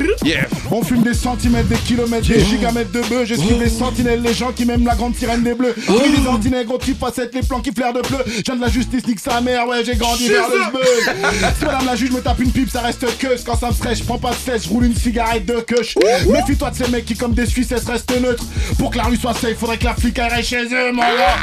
On 0.71 0.83
fume 0.83 1.03
des 1.03 1.15
centimètres, 1.15 1.69
des 1.69 1.77
kilomètres, 1.77 2.29
des 2.29 2.45
gigamètres 2.45 2.93
de 2.93 3.01
bœufs. 3.03 3.25
J'esquive 3.25 3.61
les 3.61 3.71
sentinelles, 3.71 4.23
les 4.23 4.35
gens 4.35 4.53
qui 4.53 4.65
m'aiment 4.65 4.87
la 4.87 4.95
grande 4.95 5.17
sirène 5.17 5.43
des 5.43 5.55
bleus. 5.55 5.75
Oui, 5.89 6.15
les 6.17 6.29
antinègres, 6.29 6.79
gros 6.79 6.81
facettes, 6.99 7.35
les 7.35 7.43
plans 7.43 7.61
qui 7.61 7.73
flairent 7.73 7.93
de 7.93 8.03
bleu. 8.03 8.19
Je 8.27 8.43
viens 8.43 8.57
de 8.57 8.61
la 8.61 8.69
justice, 8.69 9.07
nique 9.07 9.21
sa 9.21 9.41
mère, 9.41 9.67
ouais, 9.67 9.85
j'ai 9.85 9.97
grandi 9.97 10.29
vers 10.29 10.49
le 10.49 10.73
buzz. 10.73 11.55
Si 11.59 11.65
madame 11.65 11.87
la 11.87 11.97
juge 11.97 12.11
me 12.11 12.21
tape 12.21 12.41
une 12.41 12.51
pipe, 12.51 12.71
ça 12.71 12.81
reste 12.81 13.07
que 13.19 13.29
quand 13.45 13.57
ça 13.59 13.69
me 13.69 13.73
fraîche. 13.73 13.99
Je 13.99 14.05
prends 14.05 14.19
pas 14.19 14.31
de 14.31 14.37
cesse, 14.37 14.65
je 14.65 14.69
roule 14.69 14.85
une 14.85 14.97
cigarette 14.97 15.47
de 15.47 15.61
queue. 15.61 15.83
Méfie-toi 16.29 16.71
de 16.71 16.77
ces 16.77 16.89
mecs 16.89 17.05
qui, 17.05 17.17
comme 17.17 17.33
des 17.35 17.47
Suisses, 17.47 17.73
restent 17.73 18.21
neutres. 18.21 18.45
Pour 18.79 18.91
que 18.91 18.99
la 18.99 19.05
rue 19.05 19.17
soit 19.17 19.35
safe, 19.35 19.57
faudrait 19.59 19.79
que 19.79 19.85
la 19.85 19.95
flic 19.95 20.19
aille 20.19 20.45
chez 20.45 20.65
eux, 20.65 20.93
mon 20.93 21.03
gars. 21.03 21.37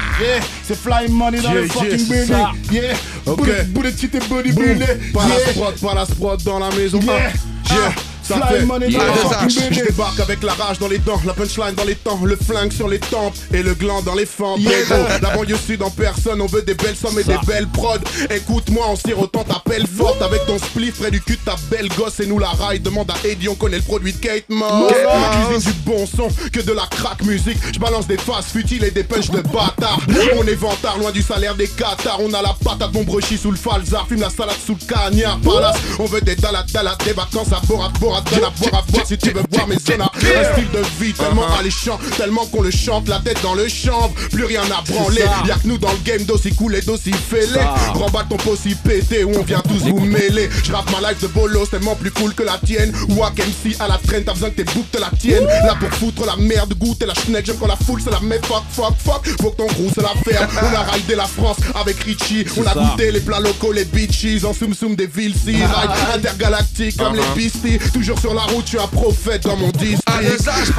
C'est 0.64 0.78
fly 0.78 1.10
money 1.10 1.42
dans 1.42 1.54
le 1.54 1.62
Yeah, 1.62 1.74
fucking 1.74 2.00
yeah, 2.00 2.26
building. 2.26 2.46
Yeah, 2.72 2.94
Ok. 3.26 3.38
bullet, 3.38 3.64
bullet, 3.74 3.92
bodybuilding. 4.30 5.12
Pas 5.14 5.28
la 5.28 5.36
Yeah. 5.40 5.50
sprod, 5.54 5.76
pas 5.80 5.94
la 5.94 6.06
sprod 6.06 6.44
dans 6.44 6.60
la 6.60 6.70
maison. 6.72 7.00
Yeah. 7.02 7.32
Ah, 7.70 7.74
yeah. 7.74 7.94
Ça 8.24 8.36
Fly 8.36 8.60
fait 8.60 8.66
money 8.66 8.90
dans 8.90 9.00
Yeah. 9.00 9.44
le 9.44 9.50
Je 9.50 9.84
débarque 9.84 10.20
avec 10.20 10.44
la 10.44 10.54
rage 10.54 10.80
dans 10.80 10.88
les 10.88 11.00
dents, 11.00 11.20
la 11.26 11.34
punchline 11.34 11.74
dans 11.76 11.84
les 11.84 11.96
temps, 11.96 12.20
le 12.24 12.36
flingue 12.36 12.72
sur 12.72 12.88
les 12.88 13.00
tempes 13.00 13.34
et 13.54 13.62
le 13.64 13.74
gland 13.74 14.02
dans 14.02 14.16
les 14.16 14.26
fentes. 14.26 14.60
Yeah. 14.60 15.20
La 15.22 15.36
banlieue 15.36 15.58
sud 15.58 15.82
en 15.84 15.90
personne, 15.90 16.42
on 16.42 16.46
veut 16.46 16.62
des 16.62 16.74
belles 16.76 16.96
sommes 16.96 17.20
et 17.20 17.24
des 17.24 17.38
belles 17.46 17.68
prods. 17.68 17.98
Écoute-moi, 18.30 18.86
on 18.90 18.96
tire 18.96 19.20
autant 19.20 19.44
ta 19.44 19.62
pelle 19.66 19.88
forte 19.88 20.22
avec 20.22 20.46
ton 20.46 20.58
spliff 20.58 21.00
près 21.00 21.12
du 21.12 21.22
cul 21.22 21.34
de 21.36 21.42
ta 21.44 21.56
belle 21.70 21.90
gosse 21.98 22.20
et 22.20 22.26
nous 22.26 22.40
la 22.40 22.50
raille. 22.50 22.80
Demande 22.80 23.12
à 23.12 23.28
Eddie, 23.28 23.50
on 23.50 23.56
connaît 23.56 23.78
le 23.78 23.84
produit 23.84 24.14
de 24.14 24.18
Kate 24.18 24.50
Moss. 24.50 24.94
Cuisine 24.94 25.72
du 25.72 25.80
bon 25.80 26.06
son 26.06 26.28
que 26.52 26.62
de 26.62 26.72
la 26.72 26.86
crack 26.88 27.24
musique. 27.24 27.58
Je 27.74 27.80
balance 27.80 28.08
des 28.08 28.18
faces 28.18 28.48
futiles 28.52 28.84
et 28.84 28.92
des 28.92 29.04
punches 29.04 29.30
de 29.32 29.42
bâtard. 29.42 30.00
On 30.38 30.46
est 30.48 30.56
vantard, 30.56 30.98
loin 30.98 31.12
du 31.12 31.22
salaire 31.22 31.56
des 31.56 31.68
cathares. 31.68 32.20
On 32.22 32.34
a 32.34 32.42
la 32.42 32.56
patate 32.64 32.92
bombrechi 32.92 33.38
sous 33.38 33.52
le 33.52 33.58
falzar, 33.58 34.08
fume 34.08 34.22
la 34.22 34.30
salade 34.30 34.56
sous 34.66 34.78
le 34.80 34.86
cagnard. 34.88 35.40
Palace, 35.42 35.78
on 36.00 36.06
veut 36.06 36.22
des 36.22 36.36
dalades, 36.36 36.72
dalades, 36.72 37.04
des 37.04 37.14
vacances 37.14 37.52
à 37.52 37.60
Borat, 37.68 37.90
Borat, 38.00 38.13
dans 38.22 38.48
à 38.48 38.50
boire, 38.52 38.84
à 38.84 38.92
boire 38.92 39.06
si 39.06 39.18
tu 39.18 39.32
veux 39.32 39.42
voir 39.52 39.68
mes 39.68 39.78
zonas. 39.78 40.10
Un 40.16 40.54
style 40.54 40.70
de 40.72 41.04
vie 41.04 41.14
tellement 41.14 41.48
alléchant, 41.60 42.00
tellement 42.18 42.46
qu'on 42.46 42.62
le 42.62 42.72
chante, 42.72 43.08
la 43.08 43.20
tête 43.20 43.42
dans 43.42 43.56
le 43.56 43.68
chanvre, 43.68 44.14
plus 44.32 44.46
rien 44.46 44.64
à 44.64 44.82
branler. 44.90 45.24
Y'a 45.48 45.56
que 45.56 45.68
nous 45.68 45.78
dans 45.78 45.92
le 45.92 45.98
game 46.04 46.24
d'aussi 46.24 46.54
cool 46.56 46.76
et 46.76 46.82
d'aussi 46.82 47.12
fêlé. 47.12 47.60
Remballe 47.94 48.28
ton 48.30 48.38
pot 48.38 48.58
si 48.62 48.76
pété 48.76 49.24
où 49.24 49.32
on 49.36 49.44
vient 49.44 49.62
tous 49.62 49.90
vous 49.90 50.00
mêler. 50.00 50.50
Je 50.64 50.72
rappe 50.72 50.90
ma 50.92 51.10
life 51.10 51.22
de 51.22 51.28
bolos, 51.28 51.68
tellement 51.68 51.96
plus 51.96 52.12
cool 52.12 52.34
que 52.34 52.44
la 52.44 52.58
tienne. 52.64 52.94
Wack 53.10 53.38
MC 53.38 53.76
à 53.80 53.88
la 53.88 53.98
traîne, 53.98 54.24
t'as 54.24 54.34
besoin 54.34 54.50
que 54.50 54.62
tes 54.62 54.64
boucles 54.64 54.90
te 54.92 55.00
la 55.00 55.10
tiennent. 55.20 55.46
Là 55.46 55.76
pour 55.80 55.90
foutre 55.90 56.26
la 56.26 56.36
merde, 56.36 56.74
goûter 56.76 57.06
la 57.06 57.14
schneck, 57.14 57.46
j'aime 57.46 57.58
quand 57.60 57.68
la 57.68 57.76
foule 57.76 58.02
se 58.02 58.10
la 58.10 58.20
met 58.20 58.40
fuck, 58.44 58.64
fuck, 58.72 58.94
fuck. 58.98 59.28
Faut 59.42 59.52
que 59.52 59.58
ton 59.58 59.68
crew 59.68 59.90
se 59.94 60.02
la 60.02 60.14
ferme. 60.24 60.48
On 60.62 60.76
a 60.76 60.84
raidé 60.84 61.16
la 61.16 61.26
France 61.26 61.58
avec 61.76 61.98
Richie. 62.04 62.46
On 62.58 62.66
a 62.66 62.74
goûté 62.74 63.12
les 63.12 63.20
plats 63.20 63.40
locaux, 63.40 63.72
les 63.72 63.86
bitches. 63.86 64.44
En 64.44 64.54
soum 64.54 64.74
soum 64.74 64.96
des 64.96 65.08
villes, 65.08 65.36
si 65.36 65.56
ride 65.56 65.92
intergalactique 66.16 66.98
comme 66.98 67.16
les 67.16 67.24
beasties. 67.36 67.80
Toujours 68.04 68.20
sur 68.20 68.34
la 68.34 68.42
route, 68.42 68.68
suis 68.68 68.78
un 68.78 68.88
prophète 68.88 69.44
dans 69.44 69.56
mon 69.56 69.70
district. 69.70 70.04
Ah. 70.08 70.20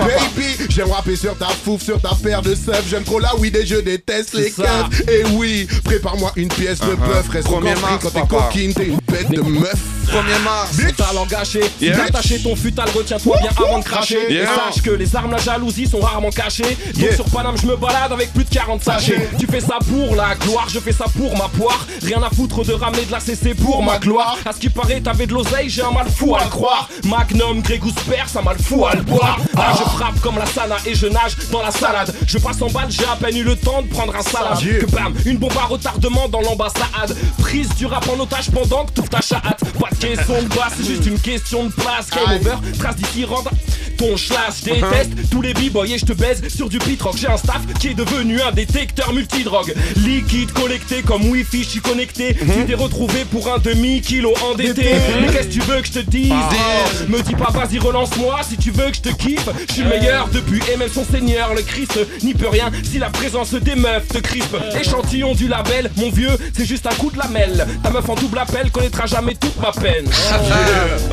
Baby, 0.02 0.66
j'aime 0.68 0.90
rapper 0.90 1.16
sur 1.16 1.34
ta 1.38 1.46
fouf, 1.46 1.82
sur 1.82 1.98
ta 1.98 2.10
paire 2.22 2.42
de 2.42 2.54
seufs. 2.54 2.84
J'aime 2.86 3.02
trop 3.02 3.18
la 3.18 3.34
weed 3.36 3.56
et 3.56 3.64
je 3.64 3.76
déteste 3.76 4.34
les 4.34 4.50
keufs. 4.50 5.08
Et 5.08 5.24
oui, 5.32 5.66
prépare-moi 5.84 6.32
une 6.36 6.48
pièce 6.48 6.80
de 6.80 6.94
bœuf. 6.94 7.26
Reste 7.30 7.44
Uh-huh. 7.44 7.50
Premier 7.50 7.74
compris 7.74 7.90
mars, 7.92 8.02
quand 8.02 8.10
t'es 8.10 8.26
coquine, 8.26 8.74
t'es 8.74 8.86
une 8.88 8.98
bête 9.10 9.30
de 9.30 9.40
meuf. 9.40 9.78
1er 10.04 10.42
mars 10.44 10.94
talent 10.96 11.26
gâché, 11.26 11.60
Yeah. 11.80 12.06
ton 12.42 12.56
futal, 12.56 12.88
retiens-toi 12.94 13.38
bien 13.40 13.50
avant 13.56 13.78
de 13.78 13.84
cracher. 13.84 14.18
Yeah. 14.30 14.42
Et 14.42 14.46
sache 14.46 14.82
que 14.82 14.90
les 14.90 15.14
armes, 15.16 15.32
la 15.32 15.38
jalousie 15.38 15.86
sont 15.86 16.00
rarement 16.00 16.30
cachées. 16.30 16.62
Donc 16.94 16.96
Yeah. 16.96 17.16
sur 17.16 17.24
Paname, 17.26 17.56
je 17.60 17.66
me 17.66 17.76
balade 17.76 18.12
avec 18.12 18.32
plus 18.32 18.44
de 18.44 18.50
40 18.50 18.82
sachets. 18.82 19.28
Tu 19.38 19.46
fais 19.46 19.60
ça 19.60 19.78
pour 19.88 20.14
la 20.14 20.34
gloire, 20.34 20.68
je 20.68 20.78
fais 20.78 20.92
ça 20.92 21.06
pour 21.16 21.36
ma 21.36 21.48
poire. 21.48 21.86
Rien 22.02 22.22
à 22.22 22.30
foutre 22.30 22.64
de 22.64 22.72
ramener 22.72 23.04
de 23.04 23.12
la 23.12 23.20
CC 23.20 23.54
pour 23.54 23.82
ma 23.82 23.98
gloire. 23.98 24.36
À 24.44 24.52
ce 24.52 24.58
qui 24.58 24.68
paraît, 24.68 25.00
t'avais 25.00 25.26
de 25.26 25.32
l'oseille, 25.32 25.68
j'ai 25.68 25.82
un 25.82 25.90
mal 25.90 26.08
fou 26.08 26.34
à 26.36 26.44
le 26.44 26.50
croire. 26.50 26.88
Magnum, 27.04 27.60
Grégus 27.62 27.94
Père, 28.08 28.28
ça 28.28 28.42
m'a 28.42 28.52
le 28.52 28.58
fou 28.62 28.84
à 28.86 28.94
le 28.94 29.02
boire. 29.02 29.38
Ah, 29.56 29.72
je 29.78 29.82
frappe 29.84 30.20
comme 30.20 30.38
la 30.38 30.46
sana 30.46 30.76
et 30.86 30.94
je 30.94 31.06
nage 31.06 31.36
dans 31.50 31.62
la 31.62 31.70
salade. 31.70 32.14
Je 32.26 32.38
passe 32.38 32.60
en 32.62 32.68
balle, 32.70 32.90
j'ai 32.90 33.04
à 33.04 33.16
peine 33.16 33.36
eu 33.36 33.42
le 33.44 33.56
temps 33.56 33.82
de 33.82 33.88
prendre 33.88 34.14
un 34.14 34.22
salade. 34.22 34.58
Que 34.60 34.86
bam, 34.86 35.14
une 35.26 35.38
bombe 35.38 35.52
à 35.60 35.66
retardement 35.66 36.28
dans 36.28 36.40
l'ambassade. 36.40 37.16
Prise 37.38 37.68
du 37.76 37.86
rap 37.86 38.06
en 38.08 38.20
otage 38.20 38.50
pendant 38.50 38.84
que 38.86 38.92
tout 38.92 39.02
ta 39.08 39.20
chatte. 39.20 39.60
Pas 39.78 39.88
question 39.98 40.42
de 40.42 40.48
basse, 40.48 40.74
c'est 40.76 40.86
juste 40.86 41.06
une 41.06 41.18
question 41.18 41.64
de 41.64 41.72
place. 41.72 42.10
Game 42.10 42.40
over, 42.40 42.56
trace 42.78 42.96
d'ici, 42.96 43.24
rendre 43.24 43.50
ton 44.04 44.16
schlass. 44.16 44.60
Je 44.60 44.72
déteste 44.72 45.30
tous 45.30 45.42
les 45.42 45.54
b-boys 45.54 45.86
et 45.86 45.98
je 45.98 46.04
te 46.04 46.12
baise 46.12 46.42
sur 46.48 46.68
du 46.68 46.78
pitrock. 46.78 47.16
J'ai 47.16 47.28
un 47.28 47.36
staff 47.36 47.62
qui 47.80 47.88
est 47.88 47.94
devenu 47.94 48.40
un 48.40 48.52
détecteur 48.52 49.12
multidrogue. 49.12 49.74
Liquide 49.96 50.52
collecté 50.52 51.02
comme 51.02 51.24
wifi, 51.28 51.62
je 51.62 51.68
suis 51.68 51.80
connecté. 51.80 52.34
Tu 52.34 52.64
t'es 52.66 52.74
retrouvé 52.74 53.24
pour 53.24 53.52
un 53.52 53.58
demi-kilo 53.58 54.34
endetté. 54.50 54.94
Mais 55.20 55.32
qu'est-ce 55.32 55.48
que 55.48 55.52
tu 55.52 55.60
veux 55.60 55.80
que 55.80 55.86
je 55.86 55.92
te 55.92 55.98
dise 56.00 56.32
Me 57.08 57.22
dis 57.22 57.34
pas 57.34 57.50
vas-y 57.50 57.78
relance-moi 57.78 58.40
si 58.48 58.56
tu 58.56 58.70
veux 58.70 58.90
que 58.90 58.96
je 58.96 59.00
te 59.00 59.08
kiffe. 59.10 59.48
Je 59.68 59.72
suis 59.74 59.82
le 59.82 59.88
meilleur 59.88 60.28
depuis 60.28 60.60
et 60.72 60.76
même 60.76 60.90
son 60.92 61.04
seigneur, 61.04 61.54
le 61.54 61.62
Christ 61.62 61.98
n'y 62.22 62.34
peut 62.34 62.48
rien 62.48 62.70
si 62.82 62.98
la 62.98 63.10
présence 63.10 63.54
des 63.54 63.74
meufs 63.74 64.08
te 64.08 64.18
crispe. 64.18 64.56
Échantillon 64.78 65.34
du 65.34 65.48
label, 65.48 65.90
mon 65.96 66.10
vieux, 66.10 66.36
c'est 66.56 66.66
juste 66.66 66.86
un 66.86 66.94
coup 66.94 67.10
de 67.10 67.18
lamelle. 67.18 67.66
Ta 67.82 67.90
meuf 67.90 68.08
en 68.08 68.14
double 68.14 68.38
appel 68.38 68.70
connaîtra 68.70 69.06
jamais 69.06 69.34
toute 69.34 69.58
ma 69.60 69.72
peine. 69.72 70.06
Ah, 70.30 70.40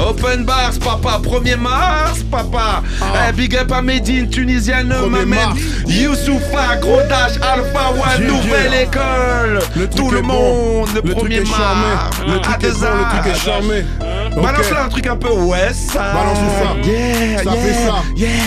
Open 0.09 0.43
Bars, 0.43 0.73
papa, 0.83 1.21
1er 1.23 1.57
mars, 1.57 2.19
papa. 2.29 2.80
Eh, 3.01 3.31
big 3.33 3.55
up 3.55 3.71
à 3.71 3.81
Medine, 3.81 4.29
Tunisienne, 4.29 4.89
Premier 4.89 5.25
m'amène. 5.25 5.39
Youssoufa, 5.87 6.75
Gros 6.81 7.01
Dash, 7.09 7.33
Alpha 7.41 7.91
One, 7.91 8.27
nouvelle 8.27 8.73
école. 8.83 9.59
Le 9.75 9.87
Tout 9.89 10.11
le 10.11 10.21
monde, 10.21 10.89
le, 10.95 11.01
Le 11.09 11.15
truc 11.15 11.31
1er 11.31 11.35
est 11.35 11.49
mars. 11.49 12.17
Le 12.27 12.39
truc 12.39 12.63
est 12.63 12.71
bon, 12.71 12.79
le 12.81 13.09
truc 13.09 13.25
est 13.25 13.29
heures. 13.29 13.35
charmé. 13.43 13.85
Balance 14.29 14.71
là 14.71 14.85
un 14.85 14.89
truc 14.89 15.07
un 15.07 15.17
peu 15.17 15.31
West 15.31 15.91
Side. 15.91 15.95
Balance-nous 15.95 16.83
ça. 16.83 16.89
Yeah, 16.89 17.43
ça 17.43 17.51
fait 17.51 17.73
ça. 17.73 17.95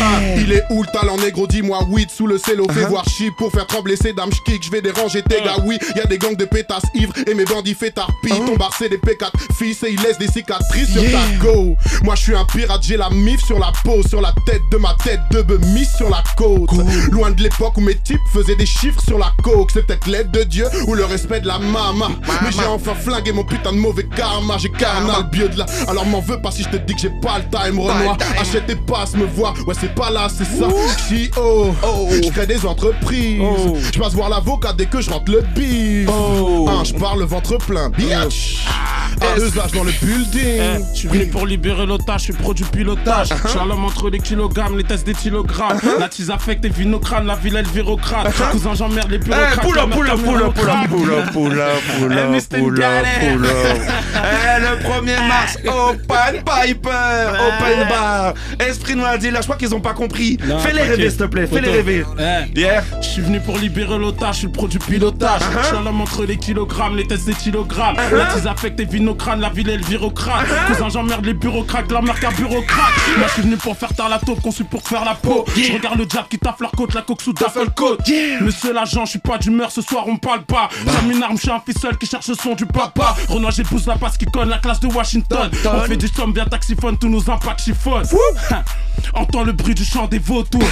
Ah, 0.03 0.21
il 0.37 0.53
est 0.53 0.63
où 0.71 0.83
le 0.83 0.89
talent 0.89 1.17
négro? 1.17 1.47
Dis-moi 1.47 1.85
weed 1.89 2.11
sous 2.11 2.27
le 2.27 2.39
cello, 2.39 2.67
fais 2.71 2.85
voir 2.85 3.05
chip 3.09 3.35
pour 3.37 3.51
faire 3.53 3.67
trembler 3.67 3.97
ces 3.97 4.13
dames 4.13 4.31
kick. 4.45 4.65
Je 4.65 4.71
vais 4.71 4.81
déranger 4.81 5.23
tes 5.23 5.41
gars, 5.43 5.57
oui. 5.65 5.79
Y 5.97 6.01
a 6.01 6.07
des 6.07 6.19
gangs 6.19 6.37
de 6.37 6.45
pétasses 6.45 6.85
ivres 6.95 7.13
et 7.27 7.35
mes 7.35 7.45
bandits 7.45 7.75
fait 7.75 7.91
tarpille. 7.91 8.41
Ton 8.47 8.57
bar 8.57 8.71
c'est 8.79 8.89
des 8.89 8.99
P4 8.99 9.31
fils 9.57 9.83
et 9.83 9.91
ils 9.93 10.01
laissent 10.01 10.19
des 10.19 10.29
cicatrices 10.29 10.93
sur 10.93 11.03
ta 11.03 11.45
go. 11.45 11.77
Moi 12.03 12.15
je 12.15 12.23
suis 12.23 12.35
un 12.35 12.45
pirate, 12.45 12.83
j'ai 12.83 12.97
la 12.97 13.11
mif 13.11 13.45
sur 13.45 13.59
la 13.59 13.73
peau, 13.85 14.03
sur 14.07 14.21
la 14.21 14.33
tête 14.47 14.63
de 14.71 14.77
ma 14.77 14.95
tête 15.05 15.21
de 15.31 15.43
bemis 15.43 15.87
sur 15.97 16.11
la 16.11 16.23
côte. 16.37 16.71
Loin 17.11 17.31
de 17.31 17.43
l'époque 17.43 17.77
où 17.77 17.81
mes 17.81 17.97
types 17.97 18.21
faisaient 18.33 18.57
des 18.57 18.67
chiffres 18.67 19.01
sur 19.03 19.19
la 19.19 19.33
coke. 19.43 19.71
C'est 19.73 19.87
peut-être 19.87 20.07
l'aide 20.07 20.31
de 20.31 20.43
Dieu 20.45 20.67
ou 20.87 20.95
le 20.95 21.05
respect 21.05 21.41
de 21.41 21.47
la 21.47 21.59
mama. 21.59 22.09
Mais 22.43 22.51
j'ai 22.51 22.67
enfin 22.67 22.95
flingué 22.95 23.33
mon 23.33 23.45
putain 23.45 23.73
de 23.73 23.79
mauvais 23.79 24.07
karma. 24.17 24.57
J'ai 24.59 24.71
carnal 24.71 25.25
bio 25.31 25.49
de 25.49 25.59
là. 25.67 25.91
Alors 25.91 26.07
m'en 26.07 26.21
veux 26.21 26.41
pas 26.41 26.51
si 26.51 26.63
je 26.63 26.69
te 26.69 26.77
dis 26.77 26.95
que 26.95 27.01
j'ai 27.01 27.11
pas 27.11 27.39
le 27.39 27.45
time, 27.51 27.79
Renoir. 27.79 28.17
Achète 28.41 28.67
tes 28.67 28.77
passes, 28.77 29.15
me 29.15 29.25
voir. 29.25 29.55
Ouais, 29.67 29.75
c'est 29.79 29.95
pas 29.95 30.11
là, 30.11 30.29
c'est 30.29 30.45
ça. 30.45 30.67
Si 31.09 31.31
oh, 31.37 31.73
je 32.11 32.31
crée 32.31 32.47
des 32.47 32.65
entreprises. 32.67 33.43
Je 33.93 33.99
passe 33.99 34.13
voir 34.15 34.29
l'avocat 34.29 34.73
dès 34.73 34.87
que 34.87 35.01
je 35.01 35.11
rentre 35.11 35.31
le 35.31 35.41
bif. 35.55 36.09
Hein, 36.09 36.83
je 36.85 36.95
parle 36.95 37.21
le 37.21 37.25
ventre 37.27 37.57
plein, 37.59 37.89
bitch. 37.91 38.67
À 39.21 39.37
deux 39.37 39.59
âges 39.59 39.73
dans 39.73 39.85
le 39.85 39.93
building. 40.03 40.43
Eh, 40.45 40.79
je 40.93 40.99
suis 40.99 41.09
venu 41.09 41.27
pour 41.27 41.47
libérer 41.47 41.87
l'otage, 41.87 42.21
je 42.21 42.25
suis 42.25 42.33
pro 42.33 42.53
du 42.53 42.65
pilotage. 42.65 43.29
Je 43.45 43.49
suis 43.49 43.59
à 43.59 43.65
l'homme 43.65 43.85
entre 43.85 44.11
les 44.11 44.19
kilogrammes, 44.19 44.77
les 44.77 44.85
tests 44.85 45.07
des 45.07 45.15
kilogrammes. 45.15 45.79
La 45.99 46.09
tise 46.09 46.31
affecte 46.31 46.65
et 46.65 46.69
vinocrane, 46.69 47.27
la 47.27 47.37
ville 47.37 47.57
elle 47.57 47.67
crâne. 47.97 48.27
Cousin 48.53 48.75
j'emmerde 48.75 49.11
les 49.11 49.19
bureaucrates. 49.19 49.59
Eh, 49.63 49.67
pull 49.67 49.79
up, 49.79 49.89
la 49.89 49.97
pull 49.97 50.09
up, 50.09 50.19
merde 50.19 50.25
pull 50.25 50.35
up, 50.35 50.35
pull 50.35 50.43
au 50.43 50.47
up, 50.47 50.55
crâne. 50.55 50.89
pull 50.89 51.11
up, 51.13 51.33
pull 51.33 51.61
up, 51.61 52.43
pull 52.51 52.81
Eh, 52.83 52.85
up. 52.85 53.07
Eh, 54.15 54.61
le 54.61 54.77
1er 54.83 55.29
mars, 55.29 55.54
Open 55.67 56.43
Piper, 56.45 57.31
Open 57.33 57.89
Bar. 57.89 58.35
Esprit 58.59 58.97
Noir 58.97 59.19
Dealer, 59.19 59.41
je 59.41 59.47
crois 59.47 59.57
qu'ils 59.57 59.75
ont 59.75 59.81
pas 59.81 59.95
compris. 59.95 60.39
Fais-les 60.61 60.83
rêver, 60.83 61.11
s'il 61.11 61.19
te 61.19 61.25
plaît, 61.25 61.47
fais-les 61.47 61.71
rêver. 61.71 62.05
Yeah. 62.55 62.83
Je 63.01 63.07
suis 63.07 63.23
venu 63.23 63.41
pour 63.41 63.59
libérer 63.59 63.99
l'otage, 63.99 64.35
je 64.35 64.39
suis 64.41 64.47
le 64.47 64.53
pro 64.53 64.69
du 64.69 64.79
pilotage. 64.79 65.41
Uh-huh. 65.43 65.63
Je 65.63 65.67
suis 65.67 65.85
l'homme 65.85 66.01
entre 66.01 66.25
les 66.25 66.37
kilogrammes, 66.37 66.97
les 66.97 67.07
tests 67.07 67.27
des 67.27 67.35
kilogrammes. 67.35 67.97
La 68.13 68.27
tise 68.27 68.47
affecte 68.47 68.81
et 68.81 68.85
vinocrane, 68.85 69.41
la 69.41 69.51
ville 69.51 69.69
elle 69.71 69.85
vire 69.85 70.03
au 70.03 70.11
crâne. 70.11 70.45
Uh-huh. 70.45 70.73
Cousin 70.73 70.89
j'emmerde 70.89 71.25
les 71.25 71.35
bureaucrates, 71.35 71.91
la 71.91 72.01
marque 72.01 72.25
à 72.25 72.31
bureaucrate. 72.31 72.93
Moi 73.19 73.27
je 73.29 73.33
suis 73.33 73.43
venu 73.43 73.57
pour 73.57 73.77
faire 73.77 73.95
taire 73.95 74.09
la 74.09 74.19
taupe, 74.19 74.41
conçu 74.41 74.65
pour 74.65 74.83
faire 74.83 75.05
la 75.05 75.15
peau. 75.15 75.45
Je 75.57 75.73
regarde 75.73 75.99
le 75.99 76.07
diable 76.07 76.29
qui 76.29 76.39
taffe 76.39 76.61
leur 76.61 76.73
côte, 76.73 76.95
la 76.95 77.03
coque 77.03 77.23
sous 77.23 77.33
duffel 77.33 77.71
coat. 77.75 77.99
Monsieur 78.41 78.73
l'agent, 78.73 79.05
je 79.05 79.11
suis 79.11 79.19
pas 79.19 79.39
d'humeur, 79.39 79.71
ce 79.71 79.83
soir 79.83 80.05
on 80.07 80.17
parle 80.17 80.43
pas. 80.43 80.69
Comme 80.85 81.11
une 81.11 81.23
arme, 81.23 81.37
je 81.37 81.43
suis 81.43 81.51
un 81.51 81.61
fils 81.65 81.81
seul 81.81 81.97
qui 81.97 82.07
cherche 82.07 82.29
le 82.29 82.35
son 82.35 82.55
du 82.55 82.67
papa. 82.67 83.17
Renoir 83.29 83.53
j'épouse 83.53 83.87
la 83.87 83.97
passe 83.97 84.17
qui 84.17 84.27
conne 84.27 84.49
la 84.49 84.59
classe 84.59 84.81
de 84.81 84.89
Washington. 84.89 85.44
On 85.67 85.81
fait 85.83 85.97
du 85.97 86.09
somme 86.09 86.33
bien 86.33 86.45
taxiphone, 86.45 86.97
tous 86.99 87.09
nos 87.09 87.31
impacts 87.31 87.63
chiffonnent. 87.63 88.07
Entends 89.13 89.45
le 89.45 89.53
bruit 89.53 89.75
du 89.75 89.85
chant 89.85 90.07
des 90.07 90.19
vautours. 90.19 90.63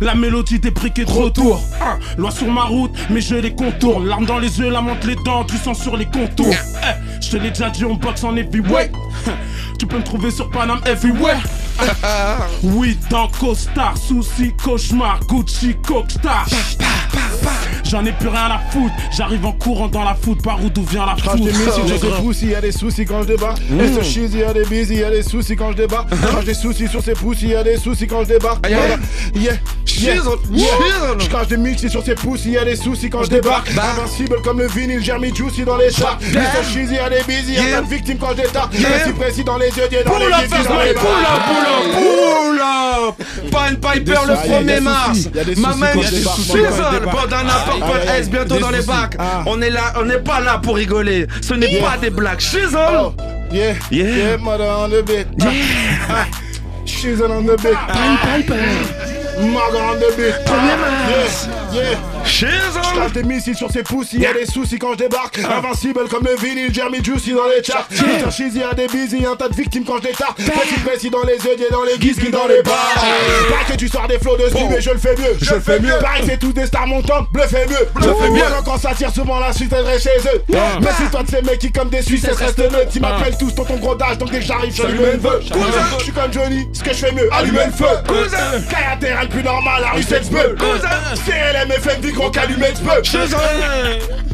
La 0.00 0.14
mélodie 0.14 0.58
des 0.58 0.70
briquets 0.70 1.04
de 1.04 1.10
retour. 1.10 1.60
Hein, 1.80 1.98
Loi 2.16 2.30
sur 2.30 2.50
ma 2.50 2.64
route, 2.64 2.90
mais 3.10 3.20
je 3.20 3.36
les 3.36 3.54
contourne. 3.54 4.06
Larmes 4.06 4.26
dans 4.26 4.38
les 4.38 4.58
yeux, 4.58 4.70
la 4.70 4.80
monte 4.80 5.04
les 5.04 5.14
dents, 5.24 5.44
du 5.44 5.56
sang 5.56 5.74
sur 5.74 5.96
les 5.96 6.06
contours. 6.06 6.52
Eh, 6.52 7.20
je 7.22 7.30
te 7.30 7.36
l'ai 7.36 7.50
déjà 7.50 7.70
dit, 7.70 7.84
on 7.84 7.94
boxe 7.94 8.24
en 8.24 8.36
heavyweight. 8.36 8.92
Tu 9.78 9.86
peux 9.86 9.98
me 9.98 10.02
trouver 10.04 10.30
sur 10.30 10.50
Paname 10.50 10.80
everywhere. 10.86 11.40
Oui, 12.64 12.98
dans 13.08 13.28
Costar, 13.28 13.96
souci, 13.96 14.52
cauchemar, 14.62 15.20
Gucci, 15.28 15.76
Cockstar. 15.86 16.44
J'en 17.88 18.04
ai 18.04 18.12
plus 18.12 18.28
rien 18.28 18.50
à 18.50 18.58
foutre. 18.70 18.92
J'arrive 19.16 19.46
en 19.46 19.52
courant 19.52 19.88
dans 19.88 20.04
la 20.04 20.14
foot, 20.14 20.42
par 20.42 20.62
où 20.62 20.68
d'où 20.68 20.82
vient 20.84 21.06
la 21.06 21.12
Quand 21.14 21.32
je 21.32 21.42
foot. 21.42 21.52
démisse, 21.52 21.74
sur 21.74 21.88
ces 21.88 22.22
poussies, 22.22 22.46
y'a 22.48 22.60
des 22.60 22.72
soucis 22.72 23.04
quand 23.06 23.22
je 23.22 23.28
débarque. 23.28 23.58
Et 23.80 23.88
ce 23.94 24.02
cheesy, 24.02 24.38
y'a 24.38 24.52
des 24.52 24.64
busy, 24.64 24.96
y'a 24.96 25.10
des 25.10 25.22
soucis 25.22 25.56
quand 25.56 25.72
je 25.72 25.76
débarque. 25.78 26.08
Quand 26.28 26.40
j'ai 26.40 26.46
des 26.46 26.54
soucis 26.54 26.88
sur 26.88 27.02
ces 27.02 27.12
poussies, 27.14 27.48
y'a 27.48 27.62
des 27.62 27.76
soucis 27.78 28.06
quand 28.06 28.22
je 28.24 28.28
débarque. 28.28 28.66
yeah. 28.68 28.78
Yeah, 29.34 29.42
yeah, 29.42 29.52
Shizzle, 29.86 30.38
yeah. 30.52 30.66
shizzle. 30.66 31.20
Je 31.20 31.28
crache 31.28 31.48
des 31.48 31.56
mix 31.56 31.86
sur 31.88 32.04
ces 32.04 32.14
poussies, 32.14 32.50
y'a 32.52 32.64
des 32.64 32.76
soucis 32.76 33.08
quand 33.10 33.22
je 33.24 33.30
débarque. 33.30 33.70
Invincible 33.70 34.36
comme 34.44 34.58
le 34.58 34.68
vinyle, 34.68 35.02
j'ai 35.02 35.16
mis 35.18 35.34
juicy 35.34 35.64
dans 35.64 35.76
les 35.76 35.90
charts. 35.90 36.18
Et 36.22 36.34
ce 36.34 36.72
cheesy, 36.72 36.94
y'a 36.94 37.08
des 37.08 37.22
busy, 37.26 37.54
y'a 37.54 37.62
Yeah. 37.62 37.76
pas 37.80 37.82
de 37.86 37.94
victimes 37.94 38.18
quand 38.18 38.30
je 38.36 38.42
détarque. 38.42 38.74
Yeah. 38.74 38.88
Précis, 38.90 39.12
précis 39.12 39.44
dans 39.44 39.56
les 39.58 39.68
yeux, 39.68 39.88
dans 40.04 40.18
les 40.18 40.24
yeux, 40.26 40.64
dans 40.68 40.80
les 40.82 40.92
pull 40.94 41.06
up, 41.06 41.94
pull 41.94 42.60
up. 42.60 43.14
Pan 43.50 43.74
Piper 43.92 44.14
le 44.26 44.36
soucis, 44.36 44.48
y 44.50 44.54
a 44.54 44.60
1er 44.60 44.64
des 44.74 44.80
mars. 44.80 45.08
soucis, 45.16 45.30
y 45.34 45.38
a 45.40 45.44
des 45.44 45.56
Ma 45.56 45.68
soucis 45.68 45.80
main, 45.80 45.86
quand 45.94 46.02
je 46.02 46.10
débarque, 46.14 46.38
quand 47.77 47.77
S, 48.18 48.28
bientôt 48.30 48.54
Des 48.56 48.60
dans 48.60 48.70
les 48.70 48.82
bacs. 48.82 49.16
Ah. 49.18 49.42
On 49.46 49.60
est 49.62 49.70
là, 49.70 49.92
on 50.00 50.04
n'est 50.04 50.18
pas 50.18 50.40
là 50.40 50.58
pour 50.62 50.76
rigoler. 50.76 51.26
Ce 51.40 51.54
n'est 51.54 51.70
Yeah. 51.70 51.82
pas 51.88 51.96
des 51.98 52.10
blagues. 52.10 52.40
Oh, 52.74 53.12
yeah, 53.52 53.74
Yeah. 53.90 54.04
yeah, 54.08 54.36
mother 54.38 54.64
on 54.66 54.88
the 54.88 55.02
beat. 55.06 55.26
Ah, 55.42 56.24
She's 56.84 57.20
on 57.20 57.42
the 57.44 57.56
beat. 57.62 57.78
Mother 59.40 59.82
on 59.82 59.96
the 60.00 60.10
beat. 60.16 60.34
Yeah, 60.48 61.26
yeah. 61.72 62.17
Je 62.28 62.46
Shizzle. 62.46 62.98
lâche 63.00 63.12
des 63.12 63.22
missiles 63.22 63.56
sur 63.56 63.70
ces 63.70 63.82
poussies, 63.82 64.20
y'a 64.20 64.34
des 64.34 64.44
soucis 64.44 64.78
quand 64.78 64.92
je 64.92 64.98
débarque. 64.98 65.38
Invincible 65.38 66.08
comme 66.08 66.24
le 66.24 66.36
vinyle, 66.36 66.72
Jeremy 66.72 67.02
Juicy 67.02 67.32
dans 67.32 67.48
les 67.48 67.64
charts. 67.64 67.88
Sur 67.90 68.30
cheesy, 68.30 68.58
y'a 68.58 68.74
des 68.74 68.86
busy, 68.86 69.24
un 69.24 69.34
tas 69.34 69.48
de 69.48 69.54
victimes 69.54 69.84
quand 69.84 69.96
je 69.96 70.08
détarque. 70.08 70.36
Précis, 70.36 70.80
précis 70.84 71.10
dans 71.10 71.24
les 71.24 71.36
yeux, 71.36 71.56
dans 71.70 71.84
les 71.84 71.96
guises, 71.98 72.18
dans 72.30 72.46
les 72.46 72.62
bars. 72.62 72.94
Pareil 72.94 73.66
que 73.68 73.76
tu 73.76 73.88
sors 73.88 74.06
des 74.06 74.18
flots 74.18 74.36
de 74.36 74.44
mais 74.68 74.80
je 74.80 74.90
le 74.90 74.98
fais 74.98 75.14
mieux. 75.16 75.36
Je 75.40 75.54
le 75.54 75.60
fais 75.60 75.80
mieux. 75.80 75.98
Pareil 76.00 76.22
c'est 76.26 76.38
tous 76.38 76.52
des 76.52 76.66
stars 76.66 76.86
montantes, 76.86 77.28
bluffez 77.32 77.66
mieux. 77.68 77.88
Bluffez 77.94 78.30
mieux. 78.30 78.44
Alors 78.44 78.62
quand 78.62 78.78
ça 78.78 78.94
tire 78.94 79.12
souvent 79.12 79.38
la 79.38 79.52
suite, 79.52 79.72
elle 79.72 80.00
chez 80.00 80.10
eux. 80.34 80.42
Mais 80.48 80.90
si 80.96 81.10
toi 81.10 81.22
de 81.22 81.30
ces 81.30 81.42
mecs 81.42 81.58
qui 81.58 81.72
comme 81.72 81.88
des 81.88 82.02
Suisses, 82.02 82.26
restent 82.26 82.58
neutres. 82.58 82.92
Ils 82.94 83.00
m'appellent 83.00 83.38
tous 83.38 83.52
tonton 83.52 83.76
gros 83.76 83.94
d'âge, 83.94 84.18
donc 84.18 84.30
dès 84.30 84.40
que 84.40 84.44
j'arrive, 84.44 84.74
j'allume 84.74 85.02
le 85.02 85.18
feu. 85.18 85.40
Je 85.98 86.04
suis 86.04 86.12
comme 86.12 86.32
Johnny, 86.32 86.68
ce 86.72 86.82
que 86.82 86.90
je 86.90 87.06
fais 87.06 87.12
mieux, 87.12 87.28
allumer 87.32 87.66
le 87.66 87.72
feu. 87.72 87.86
Cousin. 88.06 88.60
Caractère 88.68 89.22
le 89.22 89.28
plus 89.28 89.42
normal, 89.42 89.82
la 89.82 89.90
rue 89.92 90.02
c'est 90.02 90.28
peu. 90.28 90.56
CLM 91.26 91.70
FM, 91.70 92.00
gros 92.18 92.30
calumet 92.30 92.72
de 92.72 92.78
peu. 92.80 93.02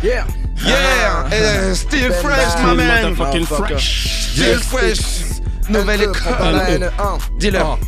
Yeah. 0.02 0.24
Yeah. 0.64 1.28
Eh, 1.30 1.74
Still 1.74 2.12
fresh, 2.12 2.56
my 2.64 2.74
man. 2.74 3.14
Motherfucking 3.14 3.46
fresh. 3.46 4.30
Still 4.32 4.58
fresh. 4.60 5.00
Nouvelle 5.68 6.00
N2, 6.00 6.12
prends 6.12 6.32
pas 6.32 6.52
la 6.52 6.70
école. 6.70 6.90
N1. 6.98 7.18
Dis-leur. 7.38 7.78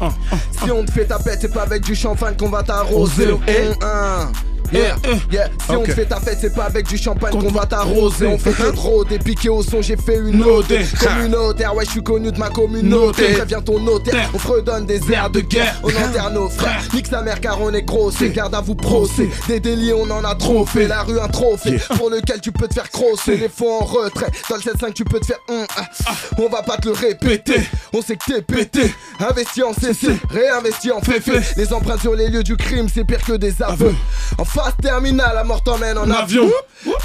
Si 0.63 0.71
on 0.71 0.85
te 0.85 0.93
fait 0.93 1.05
ta 1.07 1.19
pète, 1.19 1.39
c'est 1.41 1.53
pas 1.53 1.63
avec 1.63 1.83
du 1.83 1.95
champagne 1.95 2.35
qu'on 2.37 2.49
va 2.49 2.63
t'arroser. 2.63 3.29
N1. 4.73 4.77
Yeah, 4.77 4.97
yeah. 5.31 5.49
Si 5.65 5.71
on 5.71 5.83
te 5.83 5.93
fait 5.93 6.07
ta 6.07 6.21
fête, 6.21 6.39
c'est 6.41 6.55
pas 6.55 6.65
avec 6.65 6.87
du 6.87 6.97
champagne 6.97 7.33
qu'on 7.33 7.51
va 7.51 7.67
t'arroser. 7.67 8.27
On 8.27 8.39
fait 8.39 8.53
que 8.53 8.71
de 8.71 8.77
rôder, 8.77 9.19
piqué 9.19 9.49
au 9.49 9.63
son, 9.63 9.83
j'ai 9.83 9.97
fait 9.97 10.19
une 10.19 10.43
ode. 10.43 10.67
Communautaire, 11.01 11.75
ouais, 11.75 11.85
je 11.85 11.91
suis 11.91 12.03
connu 12.03 12.31
de 12.33 12.39
ma 12.39 12.49
communauté. 12.51 13.35
Préviens 13.35 13.61
ton 13.61 13.79
notaire, 13.81 14.31
on 14.35 14.39
se 14.39 14.47
redonne 14.47 14.87
des 14.87 15.01
airs 15.13 15.31
de 15.31 15.41
guerre. 15.41 15.81
On 15.83 15.89
enterre 15.89 16.31
nos 16.31 16.49
frères, 16.49 16.83
nique 16.95 17.07
sa 17.07 17.23
mère 17.23 17.41
car 17.41 17.61
on 17.61 17.73
est 17.73 17.83
gros. 17.83 18.11
C'est 18.11 18.31
garde 18.31 18.55
à 18.55 18.61
vous 18.61 18.75
procès. 18.75 19.29
Des 19.49 19.61
délits, 19.61 19.93
on 19.93 20.11
en 20.11 20.25
a 20.25 20.35
trop 20.35 20.65
fait. 20.67 20.87
La 20.87 21.03
rue, 21.03 21.19
un 21.21 21.29
trophée 21.29 21.79
pour 21.97 22.11
lequel 22.11 22.41
tu 22.41 22.53
peux 22.53 22.69
te 22.69 22.75
faire 22.75 22.91
crosser. 22.91 23.37
Les 23.37 23.49
faux 23.49 23.71
en 23.81 23.85
retrait, 23.85 24.31
dans 24.51 24.57
le 24.57 24.63
7-5, 24.63 24.93
tu 24.93 25.05
peux 25.05 25.21
te 25.21 25.27
faire. 25.27 25.39
hum, 25.49 25.67
ah. 25.77 25.85
On 26.39 26.49
va 26.49 26.63
pas 26.63 26.77
te 26.77 26.89
le 26.89 26.95
répéter. 26.95 27.61
On 27.93 28.03
sait 28.03 28.17
que 28.17 28.33
t'es 28.33 28.43
pété. 28.43 28.93
Investi 29.21 29.63
en 29.63 29.73
CC, 29.73 30.09
réinvesti 30.31 30.91
en 30.91 31.01
féfé. 31.01 31.41
Les 31.57 31.73
empreintes 31.73 32.01
sur 32.01 32.15
les 32.15 32.29
lieux 32.29 32.43
du 32.43 32.57
crime, 32.57 32.87
c'est 32.93 33.05
pire 33.05 33.23
que 33.25 33.33
des 33.33 33.63
aveux. 33.63 33.95
Phase 34.57 34.75
terminale, 34.81 35.33
la 35.35 35.45
mort 35.45 35.63
t'emmène 35.63 35.99
en 35.99 36.11
avion. 36.11 36.51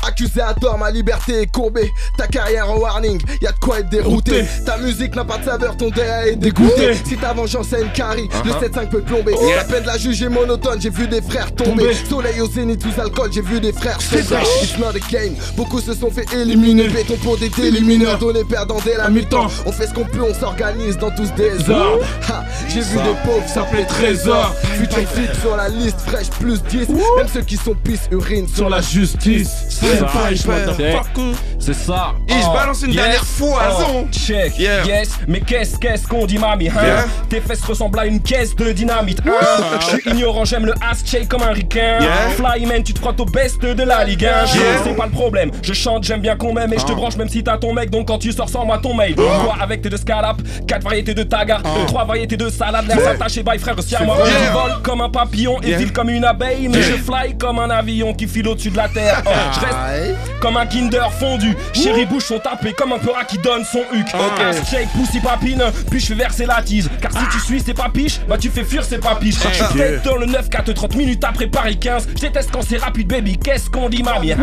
Accusé 0.08 0.42
à 0.42 0.54
tort, 0.54 0.78
ma 0.78 0.90
liberté 0.90 1.42
est 1.42 1.52
courbée. 1.52 1.92
Ta 2.18 2.28
carrière 2.28 2.70
en 2.70 2.78
warning, 2.78 3.20
y'a 3.42 3.52
de 3.52 3.60
quoi 3.60 3.80
être 3.80 3.90
dérouté. 3.90 4.46
Ta 4.66 4.78
musique 4.78 5.16
n'a 5.16 5.26
pas 5.26 5.38
de 5.38 5.46
saveur, 5.46 5.76
ton 5.76 5.90
DA 5.90 6.28
est 6.28 6.36
dégoûté. 6.36 6.94
Si 7.06 7.18
ta 7.18 7.34
vengeance 7.34 7.68
c'est 7.70 7.82
une 7.82 7.92
carie, 7.92 8.30
le 8.46 8.52
7-5 8.52 8.90
peut 8.90 9.02
plomber. 9.02 9.34
La 9.56 9.64
peine 9.64 9.84
de 9.84 9.88
la 9.88 9.98
juger 9.98 10.30
monotone, 10.30 10.80
j'ai 10.82 10.90
vu 10.90 11.08
des 11.08 11.22
frères 11.22 11.54
tomber. 11.54 11.94
Soleil 12.10 12.40
au 12.42 12.48
zénith, 12.48 12.82
tous 12.82 13.02
alcool, 13.02 13.32
j'ai 13.34 13.42
vu 13.42 13.60
des 13.60 13.74
frères 13.74 13.98
tomber. 13.98 14.22
It's 14.64 14.78
not 14.78 14.96
a 14.96 15.12
game, 15.12 15.36
beaucoup 15.58 15.82
se 15.82 15.94
sont 15.94 16.12
fait 16.12 16.32
éliminer. 16.34 16.88
Béton 16.88 17.18
pour 17.18 17.38
des 17.38 17.50
délimineurs, 17.50 18.18
donner 18.18 18.44
perdant 18.46 18.78
dès 18.86 18.96
la 18.96 19.10
mi-temps. 19.10 19.48
On 19.66 19.72
fait 19.72 19.88
ce 19.88 19.94
qu'on 19.94 20.06
peut, 20.06 20.22
on 20.22 20.34
s'organise 20.34 20.98
dans 20.98 21.12
tous 21.12 21.32
des. 21.34 21.52
Ha, 21.70 22.44
J'ai 22.70 22.82
vu 22.82 22.96
des 22.98 23.16
pauvres 23.26 23.48
s'appeler 23.48 23.86
trésor. 23.86 24.54
Futur 24.78 25.36
sur 25.42 25.56
la 25.58 25.70
liste, 25.70 26.00
fraîche 26.02 26.30
plus 26.30 26.62
10. 26.64 26.90
Même 26.90 27.28
ceux 27.34 27.41
qui 27.46 27.58
sont 27.58 27.76
pisse, 27.76 28.08
urine 28.12 28.48
sur 28.48 28.70
la 28.70 28.82
justice. 28.82 29.50
C'est 29.70 30.02
motherfucker. 30.02 31.34
C'est 31.62 31.76
ça. 31.76 32.14
Et 32.28 32.34
je 32.34 32.38
Oh, 32.52 32.54
balance 32.54 32.82
une 32.82 32.92
dernière 32.94 33.24
foison. 33.24 34.04
Oh, 34.04 34.08
check. 34.12 34.58
Yes. 34.58 35.12
Mais 35.28 35.40
qu'est-ce 35.42 35.78
qu'est-ce 35.78 36.08
qu'on 36.08 36.26
dit, 36.26 36.38
mamie, 36.40 36.70
hein? 36.70 37.06
Tes 37.30 37.40
fesses 37.40 37.62
ressemblent 37.62 38.00
à 38.00 38.06
une 38.08 38.20
caisse 38.20 38.56
de 38.56 38.72
dynamite, 38.72 39.22
hein? 39.28 39.64
Je 39.80 39.86
suis 39.86 40.10
ignorant, 40.10 40.44
j'aime 40.44 40.66
le 40.66 40.74
ass 40.82 41.04
shake 41.06 41.30
comme 41.30 41.44
un 41.44 41.52
ricain. 41.52 42.00
Flyman, 42.36 42.84
tu 42.84 42.94
te 42.94 43.00
crois 43.00 43.14
au 43.18 43.26
best 43.26 43.62
de 43.62 43.84
la 43.84 44.04
Ligue 44.04 44.26
1. 44.26 44.28
Yeah. 44.28 44.46
C'est 44.84 44.96
pas 44.96 45.06
le 45.06 45.12
problème. 45.12 45.52
Je 45.62 45.74
chante, 45.74 46.04
j'aime 46.04 46.22
bien 46.22 46.36
qu'on 46.36 46.52
m'aime 46.52 46.74
et 46.74 46.80
je 46.80 46.86
te 46.86 46.92
branche 46.94 47.16
même 47.16 47.30
si 47.30 47.44
t'as 47.44 47.58
ton 47.58 47.74
mec. 47.74 47.90
Donc 47.92 48.08
quand 48.08 48.18
tu 48.18 48.32
sors, 48.32 48.50
sors-moi 48.50 48.80
ton 48.80 48.94
mail. 48.96 49.16
Toi 49.16 49.56
avec 49.62 49.82
tes 49.84 49.90
deux 49.90 49.98
scalapes, 49.98 50.42
quatre 50.68 50.84
variétés 50.84 51.14
de 51.14 51.24
taga, 51.24 51.60
trois 51.88 52.06
variétés 52.06 52.38
de 52.38 52.50
salade, 52.50 52.88
l'air 52.88 53.00
s'attache 53.00 53.38
et 53.38 53.44
bye 53.44 53.60
frère, 53.60 53.78
aussi 53.78 53.96
à 53.96 54.04
moi. 54.04 54.18
Je 54.26 54.52
vole 54.52 54.82
comme 54.82 55.02
un 55.02 55.10
papillon 55.10 55.62
et 55.62 55.76
file 55.76 55.94
comme 55.94 56.10
une 56.10 56.26
abeille, 56.26 56.68
mais 56.68 56.82
je 56.82 56.94
fly 56.94 57.38
comme 57.38 57.60
un 57.60 57.70
avion 57.70 58.14
qui 58.14 58.28
file 58.28 58.48
au-dessus 58.48 58.72
de 58.72 58.78
la 58.78 58.90
terre. 58.90 59.22
Oh, 59.26 59.30
je 59.54 59.60
reste 59.60 60.16
comme 60.40 60.58
un 60.58 60.66
Kinder 60.66 61.12
fondu. 61.12 61.51
Cul. 61.54 61.80
Chérie 61.82 62.06
bouche 62.06 62.26
sont 62.26 62.40
tapés 62.40 62.74
comme 62.74 62.94
un 62.94 63.00
peur 63.00 63.16
qui 63.28 63.38
donne 63.38 63.64
son 63.64 63.80
huc. 63.94 64.08
Ok. 64.14 64.42
Shake, 64.70 64.90
pussy 64.94 65.20
papine, 65.20 65.64
puis 65.90 66.00
je 66.00 66.08
fais 66.08 66.14
verser 66.16 66.46
la 66.46 66.62
tease. 66.62 66.90
Car 67.02 67.12
si 67.12 67.20
tu 67.32 67.40
suis 67.40 67.62
c'est 67.66 67.74
pas 67.74 67.90
piche, 67.90 68.20
bah 68.28 68.38
tu 68.38 68.50
fais 68.50 68.64
fuir 68.64 68.84
c'est 68.84 69.00
pas 69.00 69.16
piche. 69.16 69.36
Je 69.76 70.04
dans 70.04 70.18
le 70.18 70.26
9 70.26 70.50
4 70.50 70.74
30 70.74 70.96
minutes 70.96 71.24
après 71.24 71.48
Paris 71.48 71.78
15. 71.78 72.08
Je 72.16 72.22
déteste 72.22 72.50
quand 72.52 72.62
c'est 72.62 72.78
rapide 72.78 73.08
baby, 73.08 73.38
qu'est-ce 73.38 73.70
qu'on 73.70 73.90
dit 73.90 74.04
mamie 74.04 74.32
hein? 74.34 74.38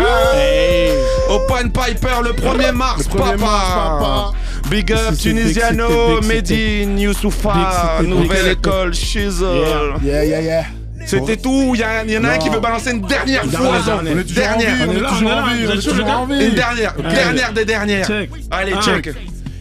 Open 1.29 1.71
Piper 1.71 2.23
le 2.25 2.33
1er 2.33 2.73
mars, 2.73 2.99
Le 2.99 3.05
1er 3.05 3.18
papa. 3.18 3.37
mars, 3.37 3.75
papa. 3.75 4.33
Big 4.71 4.92
up 4.92 5.16
Tunisiano, 5.18 6.21
Medine, 6.23 6.99
Youssoufa, 6.99 8.01
nouvelle 8.03 8.49
école, 8.49 8.94
Shizzle. 8.94 9.97
Yeah, 10.03 10.25
yeah, 10.25 10.40
yeah. 10.40 10.64
C'était 11.09 11.37
tout, 11.37 11.73
il 11.75 11.81
y, 11.81 11.83
a- 11.83 12.05
il 12.05 12.11
y 12.12 12.18
en 12.18 12.25
a 12.25 12.31
un 12.33 12.38
qui 12.38 12.49
veut 12.51 12.61
balancer 12.61 12.90
une 12.90 13.01
dernière 13.01 13.44
fois. 13.44 13.61
On 13.66 13.79
est 13.79 13.81
toujours 13.81 13.97
en 13.97 14.03
Dernière. 14.35 14.75
Une 16.40 16.55
dernière, 16.55 16.94
dernière 16.94 17.53
des 17.53 17.64
dernières. 17.64 18.07
Allez, 18.51 18.73
Un. 18.75 18.81
check. 18.83 19.09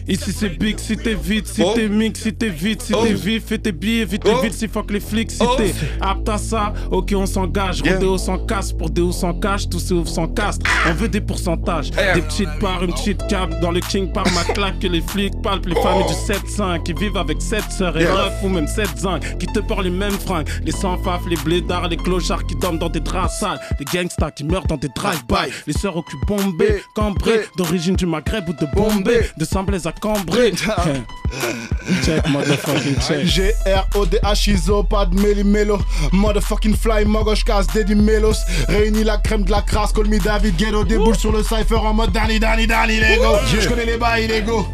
Ici 0.08 0.32
c'est 0.32 0.48
big, 0.58 0.78
si 0.78 0.96
t'es 0.96 1.14
vite, 1.14 1.46
si 1.46 1.62
Oh. 1.62 1.72
t'es 1.74 1.86
mix, 1.88 2.22
si 2.22 2.32
t'es 2.32 2.48
vite, 2.48 2.80
si 2.82 2.94
Oh. 2.94 3.02
t'es 3.04 3.12
vif, 3.12 3.44
fais 3.44 3.58
tes 3.58 3.72
billets, 3.72 4.06
vite, 4.06 4.22
Oh. 4.26 4.40
vite, 4.42 4.54
si 4.54 4.66
fuck 4.66 4.90
les 4.90 5.00
flics, 5.00 5.30
si 5.30 5.38
Oh. 5.42 5.54
t'es 5.58 5.74
apte 6.00 6.28
à 6.30 6.38
ça, 6.38 6.72
ok 6.90 7.12
on 7.14 7.26
s'engage, 7.26 7.80
Yeah. 7.84 7.94
Rodéo 7.94 8.16
sans 8.16 8.38
casse, 8.38 8.72
pour 8.72 8.88
Déo 8.88 9.12
sans 9.12 9.34
cash, 9.34 9.68
tous 9.68 9.78
ces 9.80 9.92
ouf 9.92 10.08
sans 10.08 10.26
caste, 10.28 10.62
on 10.88 10.94
veut 10.94 11.08
des 11.08 11.20
pourcentages, 11.20 11.90
des 11.90 12.22
petites 12.22 12.58
parts, 12.58 12.82
une 12.82 12.92
petite 12.94 13.26
cab, 13.26 13.60
dans 13.60 13.70
le 13.70 13.80
king 13.80 14.10
par 14.10 14.24
ma 14.32 14.44
claque, 14.54 14.78
que 14.78 14.86
les 14.86 15.02
flics 15.02 15.34
palpent, 15.42 15.66
les 15.66 15.74
familles 15.82 16.06
du 16.06 16.14
7-5, 16.14 16.82
qui 16.84 16.94
vivent 16.94 17.16
avec 17.18 17.42
7 17.42 17.64
sœurs 17.70 17.96
et 17.98 18.02
Yeah. 18.04 18.14
9 18.14 18.32
ou 18.44 18.48
même 18.48 18.66
7 18.66 18.88
zinc, 18.98 19.38
qui 19.38 19.46
te 19.46 19.58
portent 19.60 19.84
les 19.84 19.90
mêmes 19.90 20.18
fringues, 20.18 20.48
les 20.64 20.72
sans-faf, 20.72 21.20
les 21.28 21.36
blédards, 21.36 21.88
les 21.88 21.98
clochards 21.98 22.46
qui 22.46 22.54
dorment 22.56 22.78
dans 22.78 22.88
des 22.88 23.00
draps 23.00 23.38
sales, 23.40 23.60
les 23.78 23.84
gangsters 23.84 24.32
qui 24.34 24.44
meurent 24.44 24.66
dans 24.66 24.78
des 24.78 24.88
drive-by, 24.88 25.50
les 25.66 25.74
sœurs 25.74 25.96
au 25.98 26.02
cul 26.02 26.16
bombé, 26.26 26.80
cambré, 26.94 27.40
d'origine 27.58 27.94
du 27.96 28.06
Maghreb 28.06 28.48
ou 28.48 28.52
de 28.54 28.66
Bombay, 28.74 29.28
de 29.36 29.44
Saint-Blaise 29.44 29.86
à 29.86 29.92
Cambrai. 30.00 30.52
check, 32.04 32.26
motherfucking 32.28 33.00
check. 33.00 33.26
G-R-O-D-H 33.26 34.50
ISO, 34.50 34.82
pas 34.82 35.06
de 35.06 35.20
méli-mélo. 35.20 35.78
Motherfucking 36.12 36.76
fly, 36.76 37.04
mogoche 37.04 37.44
casse, 37.44 37.66
Daddy 37.68 37.94
Melos. 37.94 38.36
Réunis 38.68 39.04
la 39.04 39.18
crème 39.18 39.44
de 39.44 39.50
la 39.50 39.62
crasse, 39.62 39.92
call 39.92 40.06
me 40.06 40.18
David 40.18 40.56
Ghetto. 40.56 40.84
Déboule 40.84 41.16
sur 41.16 41.32
le 41.32 41.42
cypher 41.42 41.76
en 41.76 41.94
mode 41.94 42.12
Danny, 42.12 42.38
Danny, 42.38 42.66
Danny, 42.66 43.00
Lego. 43.00 43.36
Je 43.46 43.68
connais 43.68 43.84
les 43.84 43.96
bails 43.96 44.24
illégaux. 44.24 44.66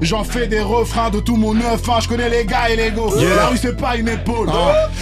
J'en 0.00 0.24
fais 0.24 0.46
des 0.46 0.60
refrains 0.60 1.10
de 1.10 1.20
tout 1.20 1.36
mon 1.36 1.54
neuf. 1.54 1.88
Hein. 1.88 1.98
Je 2.00 2.08
connais 2.08 2.28
les 2.28 2.44
gars 2.44 2.70
illégaux. 2.70 3.12
La 3.36 3.46
rue, 3.46 3.58
c'est 3.58 3.76
pas 3.76 3.96
une 3.96 4.08
épaule. 4.08 4.50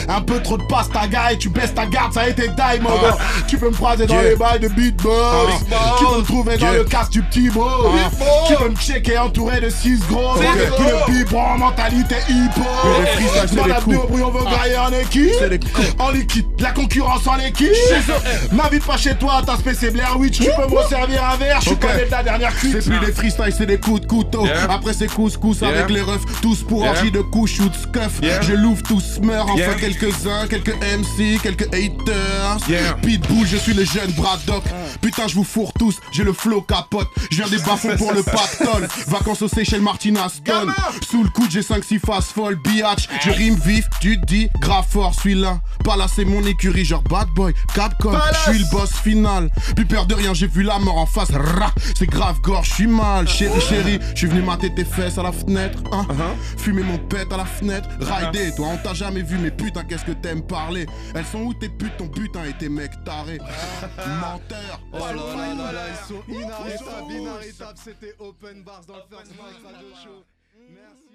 Un 0.08 0.20
peu 0.20 0.40
trop 0.42 0.58
de 0.58 0.64
passe 0.64 0.90
ta 0.90 1.06
gueule, 1.06 1.38
tu 1.38 1.48
baisses 1.48 1.74
ta 1.74 1.86
garde, 1.86 2.12
ça 2.12 2.22
a 2.22 2.28
été 2.28 2.48
die, 2.48 2.80
mon 2.80 2.90
gars. 2.90 3.16
Tu 3.48 3.56
peux 3.58 3.68
me 3.68 3.74
croiser 3.74 4.06
dans 4.06 4.20
les 4.20 4.36
bails 4.36 4.60
de 4.60 4.68
beatbox. 4.68 5.64
Tu 5.98 6.04
peux 6.04 6.18
me 6.18 6.24
trouver 6.24 6.56
dans 6.56 6.72
le 6.72 6.84
casque 6.84 7.12
du 7.12 7.22
petit 7.22 7.50
beau. 7.50 7.66
Tu 8.48 8.54
peux 8.54 8.68
me 8.68 8.76
checker 8.76 9.18
entouré 9.18 9.59
de 9.60 9.70
6 9.70 9.98
gros. 10.08 10.34
Qui 10.36 10.82
le 10.82 11.12
biberon, 11.12 11.58
mentalité 11.58 12.16
hip-hop. 12.28 13.54
Dans 13.54 13.96
au 13.96 14.06
bruit, 14.06 14.22
on 14.22 14.30
veut 14.30 14.44
grailler 14.44 14.78
en 14.78 14.92
équipe. 14.92 15.32
En 15.98 16.10
liquide, 16.10 16.46
la 16.58 16.72
concurrence 16.72 17.26
en 17.26 17.38
équipe. 17.38 17.70
M'invite 18.52 18.84
pas 18.84 18.96
chez 18.96 19.14
toi, 19.14 19.42
ta 19.44 19.56
spé 19.56 19.72
c'est 19.74 19.90
Blair 19.90 20.16
Witch. 20.18 20.38
Tu 20.38 20.44
peux 20.44 20.74
me 20.74 20.82
servir 20.88 21.24
un 21.24 21.36
verre, 21.36 21.60
je 21.60 21.74
pas 21.74 21.94
de 21.94 22.10
la 22.10 22.22
dernière 22.22 22.54
cuite. 22.54 22.76
C'est 22.80 22.90
plus 22.90 23.06
des 23.06 23.12
freestyles, 23.12 23.54
c'est 23.56 23.66
des 23.66 23.78
coups 23.78 24.02
de 24.02 24.06
couteau. 24.06 24.46
Après 24.68 24.92
c'est 24.92 25.08
couscous 25.08 25.62
avec 25.62 25.90
les 25.90 26.00
refs, 26.00 26.24
tous 26.42 26.62
pour 26.62 26.82
orgie 26.84 27.10
de 27.10 27.20
couches 27.20 27.60
ou 27.60 27.68
de 27.68 27.74
scuff. 27.74 28.20
Je 28.42 28.52
l'ouvre, 28.52 28.82
tous 28.82 29.20
meurent, 29.22 29.50
enfin 29.50 29.74
quelques-uns, 29.78 30.46
quelques 30.48 30.74
MC, 30.74 31.40
quelques 31.42 31.68
haters. 31.74 32.58
Pitbull, 33.02 33.46
je 33.46 33.56
suis 33.56 33.74
le 33.74 33.84
jeune 33.84 34.10
Braddock. 34.12 34.64
Putain, 35.00 35.28
je 35.28 35.34
vous 35.34 35.44
fourre 35.44 35.72
tous, 35.78 35.96
j'ai 36.12 36.24
le 36.24 36.32
flow 36.32 36.60
capote. 36.62 37.08
Je 37.30 37.36
viens 37.36 37.48
des 37.48 37.58
bas-fonds 37.58 37.96
pour 37.96 38.12
le 38.12 38.22
pactole. 38.22 38.88
Vacances 39.08 39.42
au 39.42 39.48
Seychelles, 39.50 39.82
Martina 39.82 40.28
Stone. 40.28 40.72
Sous 41.08 41.22
le 41.22 41.28
coude, 41.30 41.50
j'ai 41.50 41.62
5-6 41.62 42.00
faces 42.00 42.32
folles, 42.32 42.56
biatch. 42.56 43.08
Je 43.22 43.30
rime 43.30 43.56
vif, 43.56 43.86
tu 44.00 44.20
te 44.20 44.26
dis, 44.26 44.48
grave 44.60 44.86
fort. 44.88 45.14
Pas 45.84 45.96
là, 45.96 46.06
c'est 46.08 46.24
mon 46.24 46.44
écurie, 46.46 46.84
genre 46.84 47.02
bad 47.02 47.28
boy, 47.34 47.52
Capcom. 47.74 48.12
Je 48.32 48.50
suis 48.50 48.58
le 48.60 48.70
boss 48.70 48.92
final. 48.92 49.50
Plus 49.74 49.86
peur 49.86 50.06
de 50.06 50.14
rien, 50.14 50.34
j'ai 50.34 50.46
vu 50.46 50.62
la 50.62 50.78
mort 50.78 50.98
en 50.98 51.06
face. 51.06 51.30
C'est 51.96 52.06
grave 52.06 52.40
gore, 52.40 52.64
je 52.64 52.74
suis 52.74 52.86
mal. 52.86 53.28
Chérie, 53.28 53.60
chérie, 53.60 53.98
je 54.14 54.18
suis 54.18 54.26
venu 54.26 54.42
mater 54.42 54.74
tes 54.74 54.84
fesses 54.84 55.18
à 55.18 55.22
la 55.22 55.32
fenêtre. 55.32 55.82
Hein. 55.92 56.06
Fumer 56.56 56.82
mon 56.82 56.98
pet 56.98 57.30
à 57.32 57.36
la 57.36 57.44
fenêtre. 57.44 57.88
Rider, 58.00 58.54
toi, 58.54 58.68
on 58.72 58.76
t'a 58.78 58.94
jamais 58.94 59.22
vu, 59.22 59.36
mais 59.38 59.50
putain, 59.50 59.84
qu'est-ce 59.84 60.04
que 60.04 60.12
t'aimes 60.12 60.42
parler? 60.42 60.86
Elles 61.14 61.26
sont 61.26 61.40
où 61.40 61.54
tes 61.54 61.68
putes, 61.68 61.96
ton 61.96 62.08
putain 62.08 62.44
et 62.44 62.52
tes 62.52 62.68
mecs 62.68 63.04
tarés? 63.04 63.38
Menteur. 64.20 64.80
Oh 64.92 64.98
là 64.98 65.12
là 65.14 65.54
là 65.54 65.72
là, 65.72 65.82
ils 65.90 66.08
sont 66.08 66.22
inarrêtables, 66.28 67.12
inarrêtables. 67.12 67.78
C'était 67.82 68.14
Open 68.18 68.62
Bars 68.64 68.82
dans 68.86 68.94
le 68.94 69.02
First 69.30 69.62
Mike 69.62 69.74
Radio 69.74 69.94
Show. 69.94 70.24
Merci. 70.74 71.09